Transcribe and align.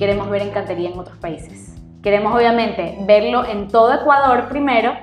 queremos 0.00 0.30
ver 0.30 0.40
encantería 0.40 0.88
en 0.88 0.98
otros 0.98 1.18
países. 1.18 1.76
Queremos 2.02 2.34
obviamente 2.34 2.96
verlo 3.02 3.44
en 3.44 3.68
todo 3.68 3.92
Ecuador 3.92 4.48
primero, 4.48 4.94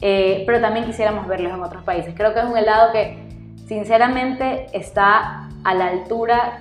eh, 0.00 0.44
pero 0.46 0.60
también 0.60 0.86
quisiéramos 0.86 1.26
verlos 1.26 1.52
en 1.52 1.60
otros 1.60 1.82
países. 1.82 2.14
Creo 2.16 2.32
que 2.32 2.38
es 2.38 2.46
un 2.46 2.56
helado 2.56 2.92
que 2.92 3.18
sinceramente 3.66 4.66
está 4.72 5.48
a 5.64 5.74
la 5.74 5.88
altura 5.88 6.60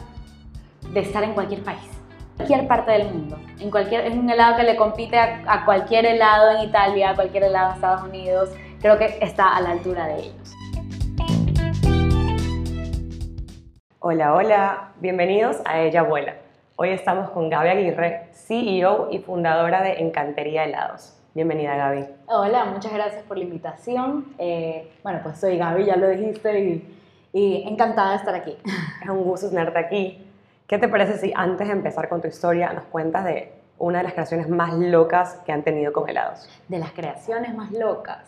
de 0.91 1.01
estar 1.01 1.23
en 1.23 1.33
cualquier 1.33 1.63
país, 1.63 1.87
cualquier 2.35 2.67
parte 2.67 2.93
del 2.93 3.13
mundo. 3.13 3.37
En 3.59 3.69
cualquier, 3.69 4.07
es 4.07 4.15
un 4.15 4.27
helado 4.27 4.57
que 4.57 4.63
le 4.63 4.75
compite 4.75 5.19
a, 5.19 5.43
a 5.45 5.63
cualquier 5.63 6.07
helado 6.07 6.57
en 6.57 6.67
Italia, 6.67 7.11
a 7.11 7.15
cualquier 7.15 7.43
helado 7.43 7.69
en 7.69 7.75
Estados 7.75 8.01
Unidos. 8.09 8.49
Creo 8.81 8.97
que 8.97 9.19
está 9.21 9.55
a 9.55 9.61
la 9.61 9.69
altura 9.69 10.07
de 10.07 10.15
ellos. 10.15 10.55
Hola, 13.99 14.33
hola, 14.33 14.93
bienvenidos 14.99 15.57
a 15.63 15.79
Ella 15.81 16.01
Vuela. 16.01 16.46
Hoy 16.79 16.89
estamos 16.89 17.31
con 17.31 17.49
Gaby 17.49 17.69
Aguirre, 17.69 18.27
CEO 18.33 19.07
y 19.09 19.17
fundadora 19.17 19.81
de 19.81 19.93
Encantería 19.93 20.63
Helados. 20.63 21.17
Bienvenida 21.33 21.75
Gaby. 21.75 22.05
Hola, 22.27 22.65
muchas 22.65 22.93
gracias 22.93 23.23
por 23.23 23.35
la 23.35 23.45
invitación. 23.45 24.35
Eh, 24.37 24.87
bueno, 25.01 25.21
pues 25.23 25.39
soy 25.39 25.57
Gaby, 25.57 25.85
ya 25.85 25.95
lo 25.95 26.07
dijiste, 26.07 26.59
y, 26.59 26.99
y 27.33 27.67
encantada 27.67 28.11
de 28.11 28.17
estar 28.17 28.35
aquí. 28.35 28.55
Es 29.01 29.09
un 29.09 29.23
gusto 29.23 29.49
tenerte 29.49 29.79
aquí. 29.79 30.23
¿Qué 30.67 30.77
te 30.77 30.87
parece 30.87 31.17
si 31.17 31.33
antes 31.35 31.65
de 31.65 31.73
empezar 31.73 32.09
con 32.09 32.21
tu 32.21 32.27
historia 32.27 32.71
nos 32.73 32.83
cuentas 32.83 33.25
de 33.25 33.53
una 33.79 33.97
de 33.97 34.03
las 34.03 34.13
creaciones 34.13 34.47
más 34.47 34.75
locas 34.75 35.41
que 35.47 35.51
han 35.51 35.63
tenido 35.63 35.91
con 35.91 36.07
helados? 36.07 36.47
De 36.67 36.77
las 36.77 36.91
creaciones 36.91 37.55
más 37.55 37.71
locas. 37.71 38.23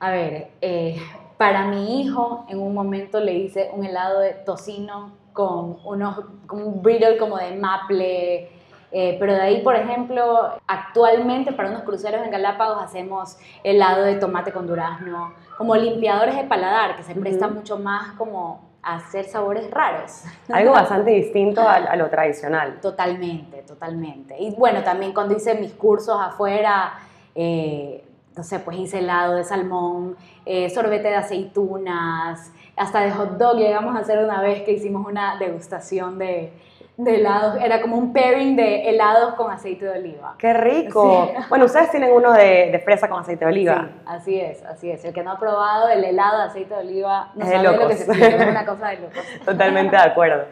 A 0.00 0.10
ver, 0.10 0.48
eh, 0.62 0.96
para 1.36 1.66
mi 1.66 2.00
hijo 2.00 2.46
en 2.48 2.60
un 2.60 2.72
momento 2.72 3.20
le 3.20 3.34
hice 3.34 3.68
un 3.74 3.84
helado 3.84 4.20
de 4.20 4.32
tocino 4.32 5.22
con, 5.34 5.78
unos, 5.84 6.20
con 6.46 6.62
un 6.62 6.82
brittle 6.82 7.18
como 7.18 7.36
de 7.36 7.56
maple, 7.56 8.48
eh, 8.92 9.16
pero 9.18 9.34
de 9.34 9.40
ahí, 9.40 9.62
por 9.62 9.74
ejemplo, 9.74 10.52
actualmente 10.68 11.52
para 11.52 11.68
unos 11.68 11.82
cruceros 11.82 12.24
en 12.24 12.30
Galápagos 12.30 12.80
hacemos 12.80 13.36
helado 13.64 14.04
de 14.04 14.14
tomate 14.14 14.52
con 14.52 14.68
durazno, 14.68 15.34
como 15.58 15.74
limpiadores 15.74 16.36
de 16.36 16.44
paladar, 16.44 16.96
que 16.96 17.02
se 17.02 17.16
presta 17.16 17.48
mucho 17.48 17.76
más 17.76 18.12
como 18.12 18.72
a 18.80 18.96
hacer 18.96 19.24
sabores 19.24 19.68
raros. 19.72 20.22
Algo 20.52 20.70
bastante 20.70 21.10
distinto 21.10 21.62
a, 21.62 21.74
a, 21.74 21.96
lo 21.96 22.08
tradicional. 22.08 22.78
Totalmente, 22.80 23.62
totalmente. 23.62 24.36
Y 24.38 24.54
bueno, 24.54 24.84
también 24.84 25.12
cuando 25.12 25.34
hice 25.34 25.56
mis 25.56 25.72
cursos 25.72 26.16
afuera, 26.20 26.92
eh, 27.34 28.03
no 28.36 28.42
sé, 28.42 28.58
pues 28.58 28.76
hice 28.78 28.98
helado 28.98 29.36
de 29.36 29.44
salmón, 29.44 30.16
eh, 30.44 30.68
sorbete 30.70 31.08
de 31.08 31.16
aceitunas, 31.16 32.50
hasta 32.76 33.00
de 33.00 33.12
hot 33.12 33.38
dog 33.38 33.56
llegamos 33.56 33.94
a 33.94 34.00
hacer 34.00 34.18
una 34.18 34.40
vez 34.40 34.62
que 34.62 34.72
hicimos 34.72 35.06
una 35.06 35.38
degustación 35.38 36.18
de, 36.18 36.52
de 36.96 37.14
helados, 37.14 37.56
era 37.62 37.80
como 37.80 37.96
un 37.96 38.12
pairing 38.12 38.56
de 38.56 38.88
helados 38.88 39.34
con 39.34 39.52
aceite 39.52 39.84
de 39.84 39.98
oliva. 39.98 40.34
¡Qué 40.38 40.52
rico! 40.52 41.30
Sí. 41.32 41.42
Bueno, 41.48 41.66
ustedes 41.66 41.90
tienen 41.90 42.12
uno 42.12 42.32
de, 42.32 42.70
de, 42.72 42.78
fresa 42.80 43.08
con 43.08 43.20
aceite 43.20 43.44
de 43.44 43.50
oliva. 43.52 43.86
Sí, 43.86 44.00
así 44.06 44.40
es, 44.40 44.64
así 44.64 44.90
es. 44.90 45.04
El 45.04 45.14
que 45.14 45.22
no 45.22 45.32
ha 45.32 45.38
probado 45.38 45.88
el 45.88 46.02
helado 46.02 46.38
de 46.38 46.44
aceite 46.44 46.74
de 46.74 46.80
oliva 46.80 47.30
no 47.36 47.44
es 47.44 47.50
sabe 47.50 47.62
lo 47.62 47.88
que 47.88 47.96
se 47.96 48.04
siente, 48.12 48.42
es 48.42 48.48
una 48.48 48.66
cosa 48.66 48.88
de 48.88 48.96
locos. 48.96 49.24
Totalmente 49.44 49.96
de 49.96 50.02
acuerdo. 50.02 50.44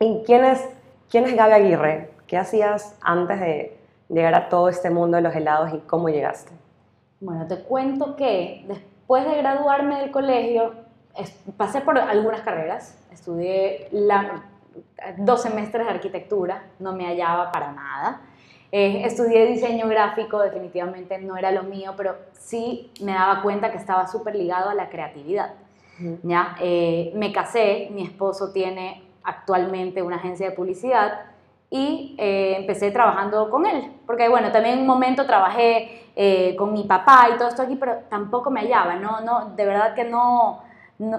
¿Y 0.00 0.22
quién 0.26 0.44
es, 0.44 0.68
quién 1.08 1.24
es 1.24 1.36
Gaby 1.36 1.52
Aguirre? 1.52 2.10
¿Qué 2.26 2.36
hacías 2.36 2.96
antes 3.00 3.38
de 3.38 3.78
llegar 4.08 4.34
a 4.34 4.48
todo 4.48 4.68
este 4.68 4.90
mundo 4.90 5.16
de 5.16 5.22
los 5.22 5.34
helados 5.34 5.72
y 5.72 5.78
cómo 5.78 6.08
llegaste? 6.08 6.52
Bueno, 7.20 7.46
te 7.46 7.62
cuento 7.62 8.16
que 8.16 8.64
después 8.68 9.24
de 9.24 9.36
graduarme 9.36 10.00
del 10.00 10.10
colegio, 10.10 10.74
pasé 11.56 11.80
por 11.80 11.98
algunas 11.98 12.42
carreras, 12.42 12.98
estudié 13.10 13.88
la, 13.90 14.44
dos 15.18 15.42
semestres 15.42 15.86
de 15.86 15.92
arquitectura, 15.92 16.64
no 16.78 16.92
me 16.92 17.06
hallaba 17.06 17.50
para 17.52 17.72
nada. 17.72 18.20
Eh, 18.70 19.02
estudié 19.04 19.46
diseño 19.46 19.88
gráfico, 19.88 20.40
definitivamente 20.40 21.18
no 21.18 21.36
era 21.36 21.50
lo 21.52 21.62
mío, 21.62 21.94
pero 21.96 22.16
sí 22.32 22.90
me 23.00 23.12
daba 23.12 23.42
cuenta 23.42 23.70
que 23.70 23.78
estaba 23.78 24.06
súper 24.06 24.34
ligado 24.34 24.68
a 24.68 24.74
la 24.74 24.90
creatividad. 24.90 25.54
¿ya? 26.22 26.56
Eh, 26.60 27.12
me 27.14 27.32
casé, 27.32 27.88
mi 27.92 28.02
esposo 28.02 28.52
tiene 28.52 29.02
actualmente 29.22 30.02
una 30.02 30.16
agencia 30.16 30.50
de 30.50 30.54
publicidad 30.54 31.20
y 31.76 32.14
eh, 32.18 32.56
empecé 32.58 32.90
trabajando 32.90 33.50
con 33.50 33.66
él, 33.66 33.92
porque 34.06 34.28
bueno, 34.28 34.50
también 34.50 34.76
en 34.76 34.80
un 34.80 34.86
momento 34.86 35.26
trabajé 35.26 36.10
eh, 36.16 36.56
con 36.56 36.72
mi 36.72 36.84
papá 36.84 37.28
y 37.32 37.36
todo 37.36 37.48
esto 37.48 37.62
aquí, 37.62 37.76
pero 37.76 37.98
tampoco 38.08 38.50
me 38.50 38.60
hallaba, 38.60 38.96
no, 38.96 39.20
no, 39.20 39.50
de 39.54 39.66
verdad 39.66 39.94
que 39.94 40.04
no, 40.04 40.62
no, 40.98 41.18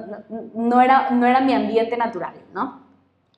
no, 0.53 0.81
era, 0.81 1.11
no 1.11 1.25
era 1.25 1.39
mi 1.41 1.53
ambiente 1.53 1.95
natural, 1.97 2.33
¿no? 2.53 2.87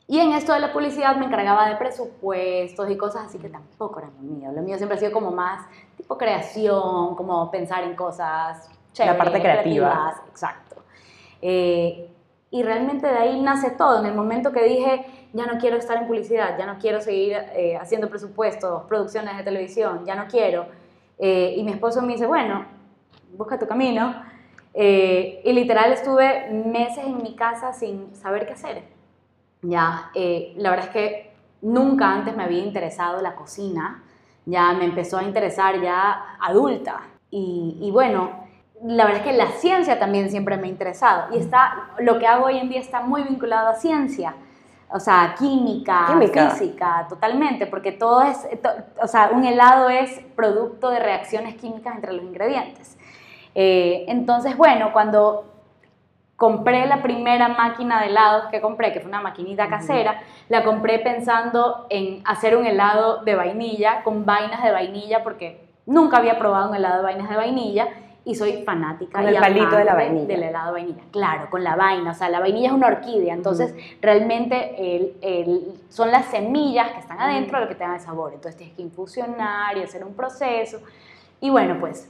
Y 0.08 0.20
en 0.20 0.32
esto 0.32 0.54
de 0.54 0.60
la 0.60 0.74
publicidad 0.74 1.18
me 1.18 1.26
encargaba 1.26 1.70
de 1.70 1.76
presupuestos 1.76 2.90
y 2.90 2.98
cosas 2.98 3.28
así 3.28 3.38
que 3.38 3.50
tampoco 3.50 4.00
era 4.00 4.10
lo 4.10 4.22
mío. 4.22 4.52
Lo 4.52 4.64
mío 4.64 4.76
siempre 4.78 4.98
ha 4.98 5.00
sido 5.00 5.12
como 5.12 5.30
más 5.30 5.68
tipo 5.98 6.18
creación, 6.18 7.16
como 7.16 7.52
pensar 7.52 7.84
en 7.84 7.96
cosas 7.96 8.68
chéveres, 8.94 9.18
La 9.18 9.24
parte 9.24 9.40
creativa. 9.40 10.16
Exacto. 10.28 10.78
Eh, 11.44 12.10
y 12.52 12.64
realmente 12.64 13.08
de 13.08 13.18
ahí 13.18 13.42
nace 13.42 13.72
todo. 13.72 14.00
En 14.00 14.06
el 14.06 14.16
momento 14.16 14.52
que 14.52 14.64
dije, 14.64 15.06
ya 15.34 15.46
no 15.46 15.60
quiero 15.60 15.78
estar 15.78 15.98
en 15.98 16.08
publicidad, 16.08 16.58
ya 16.58 16.66
no 16.66 16.80
quiero 16.80 17.02
seguir 17.02 17.38
eh, 17.54 17.78
haciendo 17.78 18.10
presupuestos, 18.10 18.84
producciones 18.88 19.38
de 19.38 19.44
televisión, 19.44 20.06
ya 20.06 20.16
no 20.16 20.28
quiero. 20.28 20.68
Eh, 21.20 21.56
y 21.58 21.64
mi 21.64 21.72
esposo 21.72 22.02
me 22.02 22.14
dice, 22.14 22.26
bueno, 22.26 22.66
busca 23.38 23.60
tu 23.60 23.68
camino. 23.68 24.16
Eh, 24.74 25.42
y 25.44 25.54
literal 25.54 25.92
estuve 25.92 26.50
meses 26.50 27.06
en 27.06 27.22
mi 27.22 27.36
casa 27.36 27.74
sin 27.74 28.16
saber 28.16 28.48
qué 28.48 28.54
hacer. 28.54 28.84
Ya, 29.62 30.10
eh, 30.16 30.54
la 30.58 30.70
verdad 30.70 30.86
es 30.88 30.92
que 30.92 31.34
nunca 31.62 32.12
antes 32.12 32.36
me 32.36 32.44
había 32.44 32.64
interesado 32.64 33.22
la 33.22 33.36
cocina. 33.36 34.04
Ya 34.46 34.74
me 34.74 34.86
empezó 34.86 35.18
a 35.18 35.24
interesar 35.24 35.82
ya 35.82 36.38
adulta. 36.40 37.02
Y, 37.30 37.78
y 37.82 37.92
bueno, 37.92 38.39
la 38.84 39.06
verdad 39.06 39.22
es 39.22 39.32
que 39.32 39.38
la 39.38 39.52
ciencia 39.52 40.00
también 40.00 40.30
siempre 40.30 40.58
me 40.58 40.68
ha 40.68 40.70
interesado. 40.70 41.36
Y 41.36 41.40
está, 41.40 41.90
lo 42.00 42.18
que 42.20 42.28
hago 42.28 42.46
hoy 42.46 42.58
en 42.58 42.70
día 42.70 42.80
está 42.80 43.02
muy 43.02 43.24
vinculado 43.24 43.70
a 43.70 43.76
ciencia 43.76 44.36
o 44.92 45.00
sea, 45.00 45.36
química, 45.38 46.08
química, 46.08 46.50
física, 46.50 47.06
totalmente, 47.08 47.68
porque 47.68 47.92
todo 47.92 48.24
es, 48.24 48.48
to, 48.62 48.70
o 49.02 49.08
sea, 49.08 49.30
un 49.32 49.46
helado 49.46 49.90
es 49.90 50.20
producto 50.36 50.90
de 50.90 51.00
reacciones 51.00 51.56
químicas 51.56 51.96
entre 51.96 52.14
los 52.14 52.24
ingredientes. 52.24 52.98
Eh, 53.54 54.06
entonces, 54.08 54.58
bueno, 54.58 54.92
cuando 54.92 55.46
compré 56.36 56.88
la 56.88 57.04
primera 57.04 57.50
máquina 57.50 58.02
de 58.02 58.08
helados 58.08 58.46
que 58.46 58.62
compré, 58.62 58.92
que 58.92 59.00
fue 59.00 59.10
una 59.10 59.22
maquinita 59.22 59.68
casera, 59.68 60.12
uh 60.12 60.16
-huh. 60.16 60.46
la 60.50 60.64
compré 60.64 61.00
pensando 61.00 61.86
en 61.90 62.24
hacer 62.26 62.58
un 62.58 62.66
helado 62.66 63.24
de 63.24 63.36
vainilla, 63.36 64.04
con 64.04 64.26
vainas 64.26 64.64
de 64.64 64.72
vainilla, 64.72 65.24
porque 65.24 65.70
nunca 65.86 66.18
había 66.18 66.40
probado 66.40 66.70
un 66.70 66.76
helado 66.76 66.98
de 66.98 67.04
vainas 67.04 67.30
de 67.30 67.36
vainilla, 67.36 67.88
y 68.26 68.36
soy 68.36 68.64
fanática 68.64 69.20
con 69.20 69.28
el 69.28 69.36
palito 69.36 69.76
de 69.76 69.86
la 69.86 69.96
vainilla. 69.96 70.28
del 70.28 70.44
helado 70.44 70.68
de 70.68 70.82
vainilla. 70.82 71.04
Claro, 71.12 71.50
con 71.50 71.64
la 71.64 71.76
vaina, 71.76 72.12
o 72.12 72.14
sea, 72.14 72.30
la 72.30 72.40
vainilla 72.40 72.68
es 72.68 72.74
una 72.74 72.88
orquídea, 72.88 73.34
entonces 73.34 73.74
mm. 73.74 74.02
realmente 74.02 74.96
el, 74.96 75.18
el, 75.22 75.82
son 75.90 76.12
las 76.12 76.26
semillas 76.26 76.92
que 76.92 77.00
están 77.00 77.20
adentro 77.20 77.58
mm. 77.58 77.62
lo 77.62 77.68
que 77.68 77.76
te 77.76 77.84
dan 77.84 77.96
el 77.96 78.02
sabor, 78.02 78.34
entonces 78.34 78.58
tienes 78.58 78.76
que 78.76 78.82
infusionar 78.82 79.78
y 79.78 79.84
hacer 79.84 80.04
un 80.04 80.14
proceso. 80.14 80.80
Y 81.42 81.50
bueno, 81.50 81.78
pues 81.80 82.10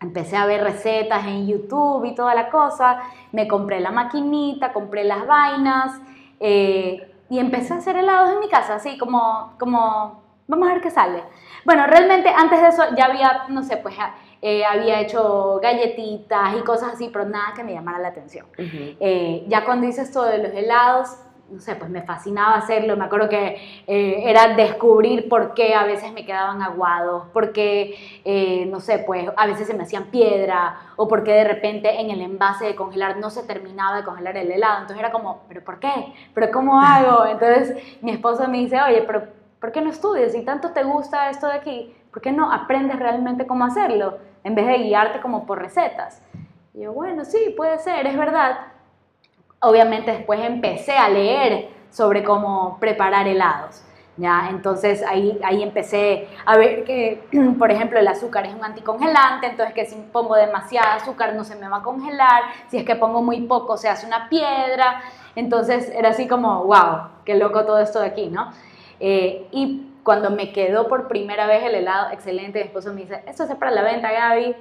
empecé 0.00 0.36
a 0.36 0.46
ver 0.46 0.62
recetas 0.62 1.26
en 1.26 1.46
YouTube 1.46 2.04
y 2.06 2.14
toda 2.14 2.34
la 2.34 2.48
cosa, 2.48 3.00
me 3.32 3.46
compré 3.46 3.80
la 3.80 3.90
maquinita, 3.90 4.72
compré 4.72 5.04
las 5.04 5.26
vainas 5.26 6.00
eh, 6.40 7.12
y 7.28 7.38
empecé 7.38 7.74
a 7.74 7.76
hacer 7.76 7.96
helados 7.96 8.30
en 8.30 8.40
mi 8.40 8.48
casa, 8.48 8.74
así 8.74 8.96
como, 8.98 9.54
como, 9.58 10.22
vamos 10.48 10.68
a 10.68 10.72
ver 10.72 10.82
qué 10.82 10.90
sale. 10.90 11.22
Bueno, 11.64 11.86
realmente 11.86 12.30
antes 12.30 12.60
de 12.60 12.68
eso 12.68 12.82
ya 12.96 13.06
había, 13.06 13.44
no 13.48 13.62
sé, 13.62 13.76
pues 13.76 13.94
eh, 14.42 14.64
había 14.64 15.00
hecho 15.00 15.60
galletitas 15.62 16.56
y 16.58 16.62
cosas 16.62 16.94
así, 16.94 17.10
pero 17.12 17.24
nada 17.26 17.52
que 17.54 17.62
me 17.64 17.72
llamara 17.72 17.98
la 17.98 18.08
atención. 18.08 18.46
Uh 18.58 18.62
-huh. 18.62 18.96
eh, 19.00 19.44
ya 19.48 19.64
cuando 19.64 19.86
hice 19.86 20.02
esto 20.02 20.24
de 20.24 20.38
los 20.38 20.52
helados, 20.52 21.16
no 21.50 21.60
sé, 21.60 21.74
pues 21.74 21.90
me 21.90 22.02
fascinaba 22.02 22.54
hacerlo. 22.54 22.96
Me 22.96 23.04
acuerdo 23.04 23.28
que 23.28 23.56
eh, 23.86 24.22
era 24.24 24.54
descubrir 24.54 25.28
por 25.28 25.52
qué 25.54 25.74
a 25.74 25.84
veces 25.84 26.12
me 26.12 26.24
quedaban 26.24 26.62
aguados, 26.62 27.26
por 27.32 27.52
qué, 27.52 27.96
eh, 28.24 28.66
no 28.66 28.80
sé, 28.80 29.00
pues 29.00 29.28
a 29.36 29.46
veces 29.46 29.66
se 29.66 29.74
me 29.74 29.82
hacían 29.82 30.04
piedra, 30.04 30.78
o 30.96 31.08
por 31.08 31.24
qué 31.24 31.32
de 31.32 31.44
repente 31.44 32.00
en 32.00 32.10
el 32.10 32.20
envase 32.20 32.66
de 32.66 32.76
congelar 32.76 33.16
no 33.18 33.30
se 33.30 33.42
terminaba 33.42 33.96
de 33.96 34.04
congelar 34.04 34.36
el 34.36 34.50
helado. 34.50 34.82
Entonces 34.82 34.98
era 34.98 35.10
como, 35.10 35.42
¿pero 35.48 35.64
por 35.64 35.80
qué? 35.80 36.14
¿Pero 36.34 36.50
cómo 36.50 36.80
hago? 36.80 37.26
Entonces 37.26 37.76
mi 38.00 38.12
esposo 38.12 38.46
me 38.48 38.58
dice, 38.58 38.80
oye, 38.80 39.02
pero 39.02 39.24
¿por 39.60 39.72
qué 39.72 39.80
no 39.80 39.90
estudias? 39.90 40.32
Si 40.32 40.44
tanto 40.44 40.70
te 40.70 40.84
gusta 40.84 41.30
esto 41.30 41.48
de 41.48 41.54
aquí, 41.54 41.94
¿por 42.12 42.22
qué 42.22 42.32
no 42.32 42.52
aprendes 42.52 42.98
realmente 42.98 43.46
cómo 43.46 43.64
hacerlo? 43.64 44.18
En 44.44 44.54
vez 44.54 44.66
de 44.66 44.78
guiarte 44.78 45.20
como 45.20 45.46
por 45.46 45.60
recetas. 45.60 46.22
Y 46.74 46.82
yo, 46.82 46.92
bueno, 46.92 47.24
sí, 47.24 47.54
puede 47.56 47.78
ser, 47.78 48.06
es 48.06 48.16
verdad 48.16 48.70
obviamente 49.60 50.10
después 50.10 50.40
empecé 50.40 50.96
a 50.96 51.08
leer 51.08 51.68
sobre 51.90 52.24
cómo 52.24 52.78
preparar 52.80 53.28
helados. 53.28 53.82
¿ya? 54.16 54.48
Entonces 54.50 55.02
ahí, 55.02 55.38
ahí 55.42 55.62
empecé 55.62 56.28
a 56.44 56.56
ver 56.56 56.84
que, 56.84 57.22
por 57.58 57.70
ejemplo, 57.70 57.98
el 57.98 58.08
azúcar 58.08 58.46
es 58.46 58.54
un 58.54 58.64
anticongelante, 58.64 59.46
entonces 59.46 59.74
que 59.74 59.86
si 59.86 59.96
pongo 60.12 60.34
demasiada 60.34 60.94
azúcar 60.94 61.34
no 61.34 61.44
se 61.44 61.56
me 61.56 61.68
va 61.68 61.78
a 61.78 61.82
congelar, 61.82 62.42
si 62.68 62.78
es 62.78 62.84
que 62.84 62.96
pongo 62.96 63.22
muy 63.22 63.42
poco 63.42 63.76
se 63.76 63.88
hace 63.88 64.06
una 64.06 64.28
piedra. 64.28 65.02
Entonces 65.36 65.90
era 65.94 66.10
así 66.10 66.26
como, 66.26 66.64
wow, 66.64 67.08
qué 67.24 67.34
loco 67.36 67.64
todo 67.64 67.78
esto 67.78 68.00
de 68.00 68.06
aquí, 68.06 68.26
¿no? 68.26 68.50
Eh, 68.98 69.46
y 69.52 69.89
cuando 70.02 70.30
me 70.30 70.52
quedó 70.52 70.88
por 70.88 71.08
primera 71.08 71.46
vez 71.46 71.64
el 71.64 71.74
helado, 71.74 72.10
excelente, 72.12 72.60
mi 72.60 72.66
esposo 72.66 72.92
me 72.92 73.02
dice, 73.02 73.22
esto 73.26 73.44
es 73.44 73.54
para 73.54 73.70
la 73.70 73.82
venta, 73.82 74.10
Gaby, 74.10 74.56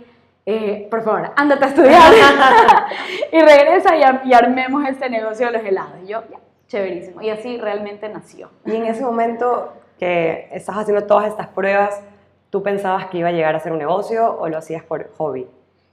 eh, 0.45 0.87
por 0.89 1.03
favor, 1.03 1.31
ándate 1.35 1.65
a 1.65 1.67
estudiar 1.67 2.11
y 3.31 3.39
regresa 3.39 3.95
y, 3.95 4.33
armemos 4.33 4.87
este 4.87 5.09
negocio 5.09 5.47
de 5.47 5.53
los 5.53 5.63
helados. 5.63 5.93
Y 6.03 6.07
yo, 6.07 6.23
ya, 6.29 6.39
chéverísimo. 6.67 7.21
Y 7.21 7.29
así 7.29 7.57
realmente 7.57 8.09
nació. 8.09 8.49
Y 8.65 8.75
en 8.75 8.85
ese 8.85 9.03
momento 9.03 9.73
que 9.99 10.49
estás 10.51 10.77
haciendo 10.77 11.05
todas 11.05 11.27
estas 11.27 11.47
pruebas, 11.49 12.01
¿tú 12.49 12.63
pensabas 12.63 13.07
que 13.07 13.19
iba 13.19 13.29
a 13.29 13.31
llegar 13.31 13.55
a 13.55 13.59
ser 13.59 13.73
un 13.73 13.77
negocio 13.79 14.39
o 14.39 14.47
lo 14.49 14.57
hacías 14.57 14.83
por 14.83 15.11
hobby? 15.17 15.47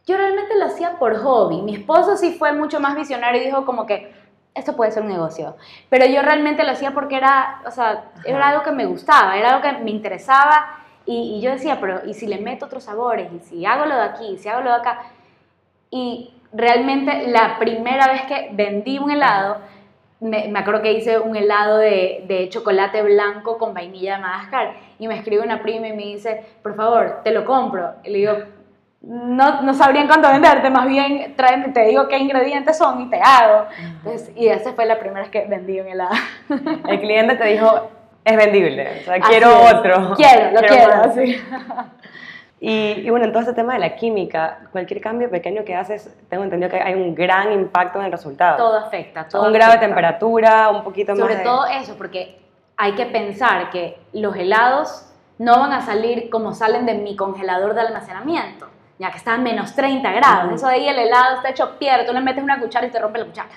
Yo 0.06 0.16
realmente 0.16 0.56
lo 0.56 0.66
hacía 0.66 0.98
por 0.98 1.16
hobby. 1.16 1.62
Mi 1.62 1.74
esposo 1.74 2.16
sí 2.16 2.36
fue 2.38 2.52
mucho 2.52 2.78
más 2.78 2.94
visionario 2.94 3.42
y 3.42 3.46
dijo 3.46 3.66
como 3.66 3.84
que 3.84 4.12
esto 4.56 4.74
puede 4.74 4.90
ser 4.90 5.02
un 5.02 5.10
negocio. 5.10 5.56
Pero 5.90 6.06
yo 6.06 6.22
realmente 6.22 6.64
lo 6.64 6.72
hacía 6.72 6.92
porque 6.92 7.16
era, 7.16 7.60
o 7.66 7.70
sea, 7.70 8.06
era 8.24 8.48
algo 8.48 8.62
que 8.62 8.72
me 8.72 8.86
gustaba, 8.86 9.36
era 9.36 9.50
algo 9.50 9.62
que 9.62 9.84
me 9.84 9.90
interesaba 9.90 10.78
y, 11.04 11.40
yo 11.40 11.52
decía, 11.52 11.78
pero 11.80 12.04
¿y 12.04 12.14
si 12.14 12.26
le 12.26 12.38
meto 12.38 12.66
otros 12.66 12.84
sabores? 12.84 13.30
¿Y 13.32 13.38
si 13.40 13.64
hago 13.66 13.84
lo 13.84 13.94
de 13.94 14.02
aquí? 14.02 14.26
¿Y 14.26 14.38
si 14.38 14.48
hago 14.48 14.62
lo 14.62 14.70
de 14.70 14.76
acá? 14.76 15.02
Y 15.90 16.32
realmente 16.52 17.28
la 17.28 17.58
primera 17.58 18.08
vez 18.08 18.22
que 18.22 18.48
vendí 18.52 18.98
un 18.98 19.10
helado, 19.10 19.58
me, 20.18 20.50
acuerdo 20.58 20.82
que 20.82 20.94
hice 20.94 21.18
un 21.20 21.36
helado 21.36 21.76
de, 21.76 22.24
de, 22.26 22.48
chocolate 22.48 23.02
blanco 23.02 23.58
con 23.58 23.74
vainilla 23.74 24.16
de 24.16 24.22
Madagascar 24.22 24.72
y 24.98 25.06
me 25.06 25.16
escribe 25.16 25.44
una 25.44 25.62
prima 25.62 25.88
y 25.88 25.92
me 25.92 26.04
dice, 26.04 26.44
por 26.62 26.74
favor, 26.74 27.20
te 27.22 27.30
lo 27.30 27.44
compro. 27.44 27.92
Y 28.02 28.10
le 28.10 28.18
digo, 28.18 28.32
no, 29.06 29.62
no 29.62 29.72
sabrían 29.74 30.08
cuánto 30.08 30.28
venderte, 30.28 30.68
más 30.68 30.86
bien 30.86 31.34
te 31.72 31.84
digo 31.84 32.08
qué 32.08 32.18
ingredientes 32.18 32.76
son 32.76 33.00
y 33.02 33.08
te 33.08 33.20
hago. 33.22 33.66
y 34.34 34.48
esa 34.48 34.72
fue 34.72 34.84
la 34.84 34.98
primera 34.98 35.20
vez 35.20 35.30
que 35.30 35.46
vendí 35.46 35.78
un 35.78 35.86
helado. 35.86 36.14
El 36.88 37.00
cliente 37.00 37.36
te 37.36 37.44
dijo, 37.44 37.88
es 38.24 38.36
vendible, 38.36 39.00
o 39.00 39.04
sea, 39.04 39.20
quiero 39.20 39.60
otro. 39.60 40.14
Quiero, 40.16 40.50
lo 40.50 40.60
quiero, 40.60 41.12
sí. 41.14 41.40
Y, 42.58 43.08
bueno, 43.10 43.26
en 43.26 43.32
todo 43.32 43.42
este 43.42 43.52
tema 43.52 43.74
de 43.74 43.78
la 43.80 43.96
química, 43.96 44.60
cualquier 44.72 45.00
cambio 45.00 45.30
pequeño 45.30 45.64
que 45.64 45.74
haces, 45.74 46.12
tengo 46.28 46.42
entendido 46.42 46.70
que 46.70 46.80
hay 46.80 46.94
un 46.94 47.14
gran 47.14 47.52
impacto 47.52 48.00
en 48.00 48.06
el 48.06 48.12
resultado. 48.12 48.56
Todo 48.56 48.78
afecta, 48.78 49.28
todo 49.28 49.46
Un 49.46 49.52
grado 49.52 49.72
de 49.72 49.78
temperatura, 49.78 50.70
un 50.70 50.82
poquito 50.82 51.12
más 51.12 51.20
Sobre 51.20 51.36
todo 51.36 51.66
eso, 51.66 51.96
porque 51.96 52.40
hay 52.76 52.92
que 52.92 53.06
pensar 53.06 53.70
que 53.70 53.98
los 54.12 54.34
helados 54.34 55.12
no 55.38 55.60
van 55.60 55.72
a 55.72 55.82
salir 55.82 56.30
como 56.30 56.54
salen 56.54 56.86
de 56.86 56.94
mi 56.94 57.14
congelador 57.14 57.74
de 57.74 57.82
almacenamiento, 57.82 58.68
ya 58.98 59.10
que 59.10 59.18
está 59.18 59.34
a 59.34 59.38
menos 59.38 59.74
30 59.74 60.10
grados. 60.12 60.54
Eso 60.54 60.68
de 60.68 60.74
ahí 60.74 60.88
el 60.88 60.98
helado 60.98 61.36
está 61.36 61.50
hecho 61.50 61.78
piedra, 61.78 62.06
tú 62.06 62.12
le 62.12 62.20
metes 62.20 62.42
una 62.42 62.58
cuchara 62.60 62.86
y 62.86 62.90
te 62.90 62.98
rompe 62.98 63.18
la 63.18 63.26
cuchara. 63.26 63.48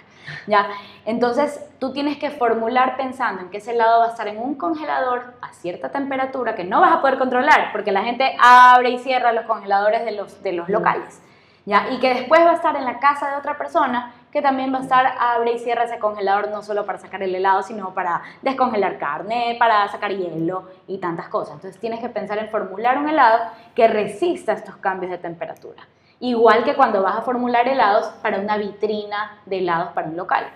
¿ya? 0.47 0.67
Entonces, 1.05 1.63
tú 1.79 1.93
tienes 1.93 2.17
que 2.17 2.29
formular 2.29 2.97
pensando 2.97 3.41
en 3.41 3.49
que 3.49 3.57
ese 3.57 3.71
helado 3.71 3.99
va 3.99 4.05
a 4.05 4.09
estar 4.09 4.27
en 4.27 4.37
un 4.37 4.55
congelador 4.55 5.33
a 5.41 5.53
cierta 5.53 5.89
temperatura 5.89 6.55
que 6.55 6.63
no 6.63 6.81
vas 6.81 6.91
a 6.91 7.01
poder 7.01 7.17
controlar, 7.17 7.71
porque 7.71 7.91
la 7.91 8.03
gente 8.03 8.35
abre 8.39 8.91
y 8.91 8.99
cierra 8.99 9.31
los 9.31 9.45
congeladores 9.45 10.05
de 10.05 10.11
los, 10.11 10.43
de 10.43 10.53
los 10.53 10.69
locales, 10.69 11.21
¿ya? 11.65 11.89
Y 11.91 11.99
que 11.99 12.13
después 12.13 12.41
va 12.41 12.51
a 12.51 12.55
estar 12.55 12.75
en 12.75 12.85
la 12.85 12.99
casa 12.99 13.29
de 13.29 13.37
otra 13.37 13.57
persona 13.57 14.13
que 14.31 14.41
también 14.41 14.73
va 14.73 14.79
a 14.79 14.81
estar, 14.81 15.13
abre 15.19 15.53
y 15.53 15.59
cierra 15.59 15.85
ese 15.85 15.99
congelador 15.99 16.49
no 16.49 16.61
solo 16.61 16.85
para 16.85 16.99
sacar 16.99 17.23
el 17.23 17.33
helado, 17.33 17.63
sino 17.63 17.93
para 17.93 18.21
descongelar 18.41 18.97
carne, 18.97 19.55
para 19.57 19.87
sacar 19.87 20.11
hielo 20.11 20.69
y 20.87 20.99
tantas 20.99 21.29
cosas. 21.29 21.55
Entonces 21.55 21.79
tienes 21.79 21.99
que 21.99 22.09
pensar 22.09 22.37
en 22.37 22.49
formular 22.49 22.97
un 22.97 23.09
helado 23.09 23.51
que 23.75 23.87
resista 23.87 24.53
estos 24.53 24.77
cambios 24.77 25.11
de 25.11 25.17
temperatura. 25.17 25.87
Igual 26.19 26.63
que 26.63 26.75
cuando 26.75 27.01
vas 27.01 27.17
a 27.17 27.21
formular 27.21 27.67
helados 27.67 28.07
para 28.21 28.39
una 28.39 28.57
vitrina 28.57 29.39
de 29.45 29.59
helados 29.59 29.93
para 29.93 30.07
un 30.07 30.17
local. 30.17 30.47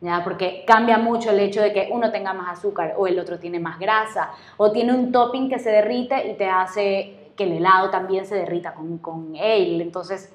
¿ya? 0.00 0.22
Porque 0.22 0.64
cambia 0.66 0.98
mucho 0.98 1.30
el 1.30 1.40
hecho 1.40 1.62
de 1.62 1.72
que 1.72 1.88
uno 1.90 2.12
tenga 2.12 2.32
más 2.32 2.58
azúcar 2.58 2.94
o 2.96 3.06
el 3.06 3.18
otro 3.18 3.38
tiene 3.38 3.58
más 3.58 3.78
grasa 3.78 4.30
o 4.56 4.70
tiene 4.70 4.94
un 4.94 5.10
topping 5.10 5.48
que 5.48 5.58
se 5.58 5.70
derrite 5.70 6.28
y 6.28 6.34
te 6.34 6.48
hace 6.48 7.32
que 7.36 7.44
el 7.44 7.52
helado 7.52 7.90
también 7.90 8.26
se 8.26 8.34
derrita 8.34 8.74
con, 8.74 8.98
con 8.98 9.34
él. 9.36 9.80
Entonces 9.80 10.32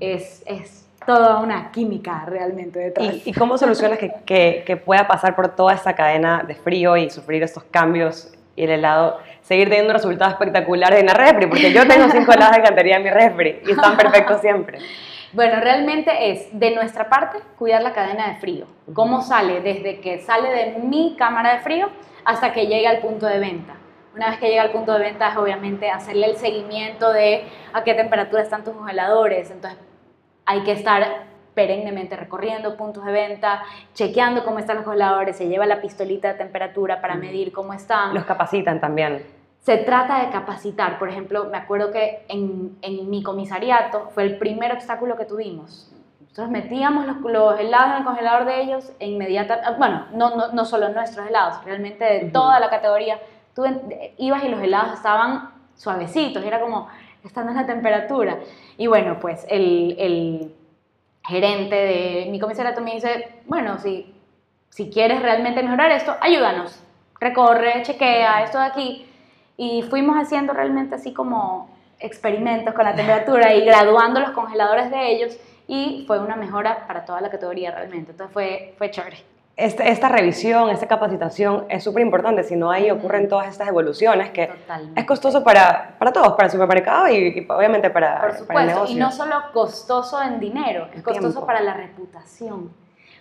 es, 0.00 0.42
es 0.46 0.85
toda 1.06 1.38
una 1.38 1.70
química 1.70 2.24
realmente 2.26 2.78
detrás. 2.78 3.14
¿Y, 3.24 3.30
y 3.30 3.32
cómo 3.32 3.56
solucionas 3.56 3.98
que, 3.98 4.12
que, 4.26 4.64
que, 4.66 4.76
pueda 4.76 5.06
pasar 5.06 5.34
por 5.34 5.54
toda 5.54 5.72
esta 5.72 5.94
cadena 5.94 6.42
de 6.46 6.54
frío 6.54 6.96
y 6.96 7.08
sufrir 7.08 7.42
estos 7.42 7.64
cambios 7.64 8.32
y 8.56 8.64
el 8.64 8.70
helado 8.70 9.18
seguir 9.46 9.68
teniendo 9.68 9.92
resultados 9.92 10.32
espectaculares 10.32 10.98
en 10.98 11.06
la 11.06 11.14
refri, 11.14 11.46
porque 11.46 11.72
yo 11.72 11.86
tengo 11.86 12.08
cinco 12.10 12.32
helados 12.32 12.56
de 12.56 12.62
cantería 12.62 12.96
en 12.96 13.04
mi 13.04 13.10
refri 13.10 13.60
y 13.64 13.70
están 13.70 13.96
perfectos 13.96 14.40
siempre. 14.40 14.78
Bueno, 15.32 15.60
realmente 15.60 16.30
es 16.30 16.48
de 16.58 16.70
nuestra 16.70 17.10
parte 17.10 17.38
cuidar 17.58 17.82
la 17.82 17.92
cadena 17.92 18.28
de 18.28 18.36
frío. 18.36 18.66
¿Cómo 18.94 19.20
sale? 19.20 19.60
Desde 19.60 20.00
que 20.00 20.18
sale 20.20 20.48
de 20.48 20.78
mi 20.78 21.14
cámara 21.18 21.54
de 21.54 21.58
frío 21.60 21.90
hasta 22.24 22.54
que 22.54 22.68
llega 22.68 22.88
al 22.88 23.00
punto 23.00 23.26
de 23.26 23.38
venta. 23.38 23.74
Una 24.14 24.30
vez 24.30 24.38
que 24.38 24.48
llega 24.48 24.62
al 24.62 24.70
punto 24.70 24.94
de 24.94 25.00
venta 25.00 25.28
es 25.28 25.36
obviamente 25.36 25.90
hacerle 25.90 26.28
el 26.28 26.36
seguimiento 26.36 27.12
de 27.12 27.44
a 27.74 27.84
qué 27.84 27.92
temperatura 27.92 28.40
están 28.40 28.64
tus 28.64 28.72
congeladores. 28.72 29.50
Entonces 29.50 29.78
hay 30.46 30.62
que 30.62 30.72
estar 30.72 31.26
perennemente 31.54 32.16
recorriendo 32.16 32.76
puntos 32.76 33.04
de 33.04 33.12
venta, 33.12 33.62
chequeando 33.94 34.44
cómo 34.44 34.58
están 34.58 34.76
los 34.76 34.84
congeladores, 34.84 35.36
se 35.36 35.48
lleva 35.48 35.66
la 35.66 35.80
pistolita 35.80 36.28
de 36.28 36.34
temperatura 36.34 37.00
para 37.00 37.14
medir 37.14 37.52
cómo 37.52 37.72
están. 37.72 38.14
Los 38.14 38.24
capacitan 38.24 38.80
también. 38.80 39.24
Se 39.60 39.78
trata 39.78 40.24
de 40.24 40.30
capacitar. 40.30 40.98
Por 40.98 41.08
ejemplo, 41.08 41.46
me 41.46 41.56
acuerdo 41.56 41.90
que 41.90 42.24
en, 42.28 42.76
en 42.82 43.10
mi 43.10 43.22
comisariato 43.22 44.10
fue 44.14 44.22
el 44.22 44.38
primer 44.38 44.72
obstáculo 44.72 45.16
que 45.16 45.24
tuvimos. 45.24 45.90
Nosotros 46.20 46.50
metíamos 46.50 47.06
los, 47.06 47.16
los, 47.20 47.58
helados 47.58 47.92
en 47.92 47.96
el 47.96 48.04
congelador 48.04 48.44
de 48.44 48.60
ellos 48.60 48.92
e 49.00 49.08
inmediatamente, 49.08 49.70
bueno, 49.78 50.04
no, 50.12 50.36
no, 50.36 50.52
no 50.52 50.64
solo 50.66 50.90
nuestros 50.90 51.26
helados, 51.26 51.64
realmente 51.64 52.04
de 52.04 52.20
toda 52.30 52.60
la 52.60 52.68
categoría. 52.68 53.18
Tú 53.54 53.64
ibas 54.18 54.44
y 54.44 54.48
los 54.48 54.60
helados 54.60 54.92
estaban 54.92 55.50
suavecitos, 55.74 56.44
era 56.44 56.60
como, 56.60 56.88
estando 57.24 57.52
en 57.52 57.58
la 57.58 57.66
temperatura. 57.66 58.38
Y 58.76 58.86
bueno, 58.86 59.18
pues 59.20 59.46
el, 59.48 59.96
el 59.98 60.54
gerente 61.26 61.74
de 61.74 62.28
mi 62.30 62.38
comisariato 62.38 62.80
me 62.80 62.94
dice, 62.94 63.40
bueno, 63.46 63.78
si, 63.78 64.14
si 64.70 64.90
quieres 64.90 65.22
realmente 65.22 65.62
mejorar 65.62 65.90
esto, 65.90 66.14
ayúdanos, 66.20 66.80
recorre, 67.20 67.82
chequea 67.82 68.42
esto 68.44 68.58
de 68.58 68.64
aquí. 68.64 69.06
Y 69.56 69.82
fuimos 69.82 70.16
haciendo 70.16 70.52
realmente 70.52 70.96
así 70.96 71.12
como 71.12 71.74
experimentos 71.98 72.74
con 72.74 72.84
la 72.84 72.94
temperatura 72.94 73.54
y 73.54 73.64
graduando 73.64 74.20
los 74.20 74.30
congeladores 74.30 74.90
de 74.90 75.12
ellos 75.12 75.38
y 75.66 76.04
fue 76.06 76.18
una 76.18 76.36
mejora 76.36 76.86
para 76.86 77.04
toda 77.04 77.20
la 77.20 77.30
categoría 77.30 77.70
realmente. 77.70 78.12
Entonces 78.12 78.32
fue, 78.32 78.74
fue 78.78 78.90
chévere. 78.90 79.35
Este, 79.56 79.90
esta 79.90 80.10
revisión, 80.10 80.68
esta 80.68 80.86
capacitación 80.86 81.64
es 81.70 81.82
súper 81.82 82.02
importante, 82.02 82.44
si 82.44 82.56
no 82.56 82.70
ahí 82.70 82.90
ocurren 82.90 83.26
todas 83.26 83.48
estas 83.48 83.66
evoluciones 83.68 84.28
que 84.28 84.50
es 84.94 85.04
costoso 85.06 85.42
para, 85.42 85.94
para 85.98 86.12
todos, 86.12 86.34
para 86.34 86.44
el 86.44 86.50
supermercado 86.50 87.08
y, 87.08 87.46
obviamente 87.48 87.88
para, 87.88 88.20
Por 88.20 88.32
supuesto, 88.32 88.60
el 88.60 88.66
negocio. 88.66 88.94
Y 88.94 88.98
no 88.98 89.10
solo 89.10 89.36
costoso 89.54 90.20
en 90.20 90.40
dinero, 90.40 90.88
es 90.92 91.02
costoso 91.02 91.46
para 91.46 91.62
la 91.62 91.72
reputación. 91.72 92.70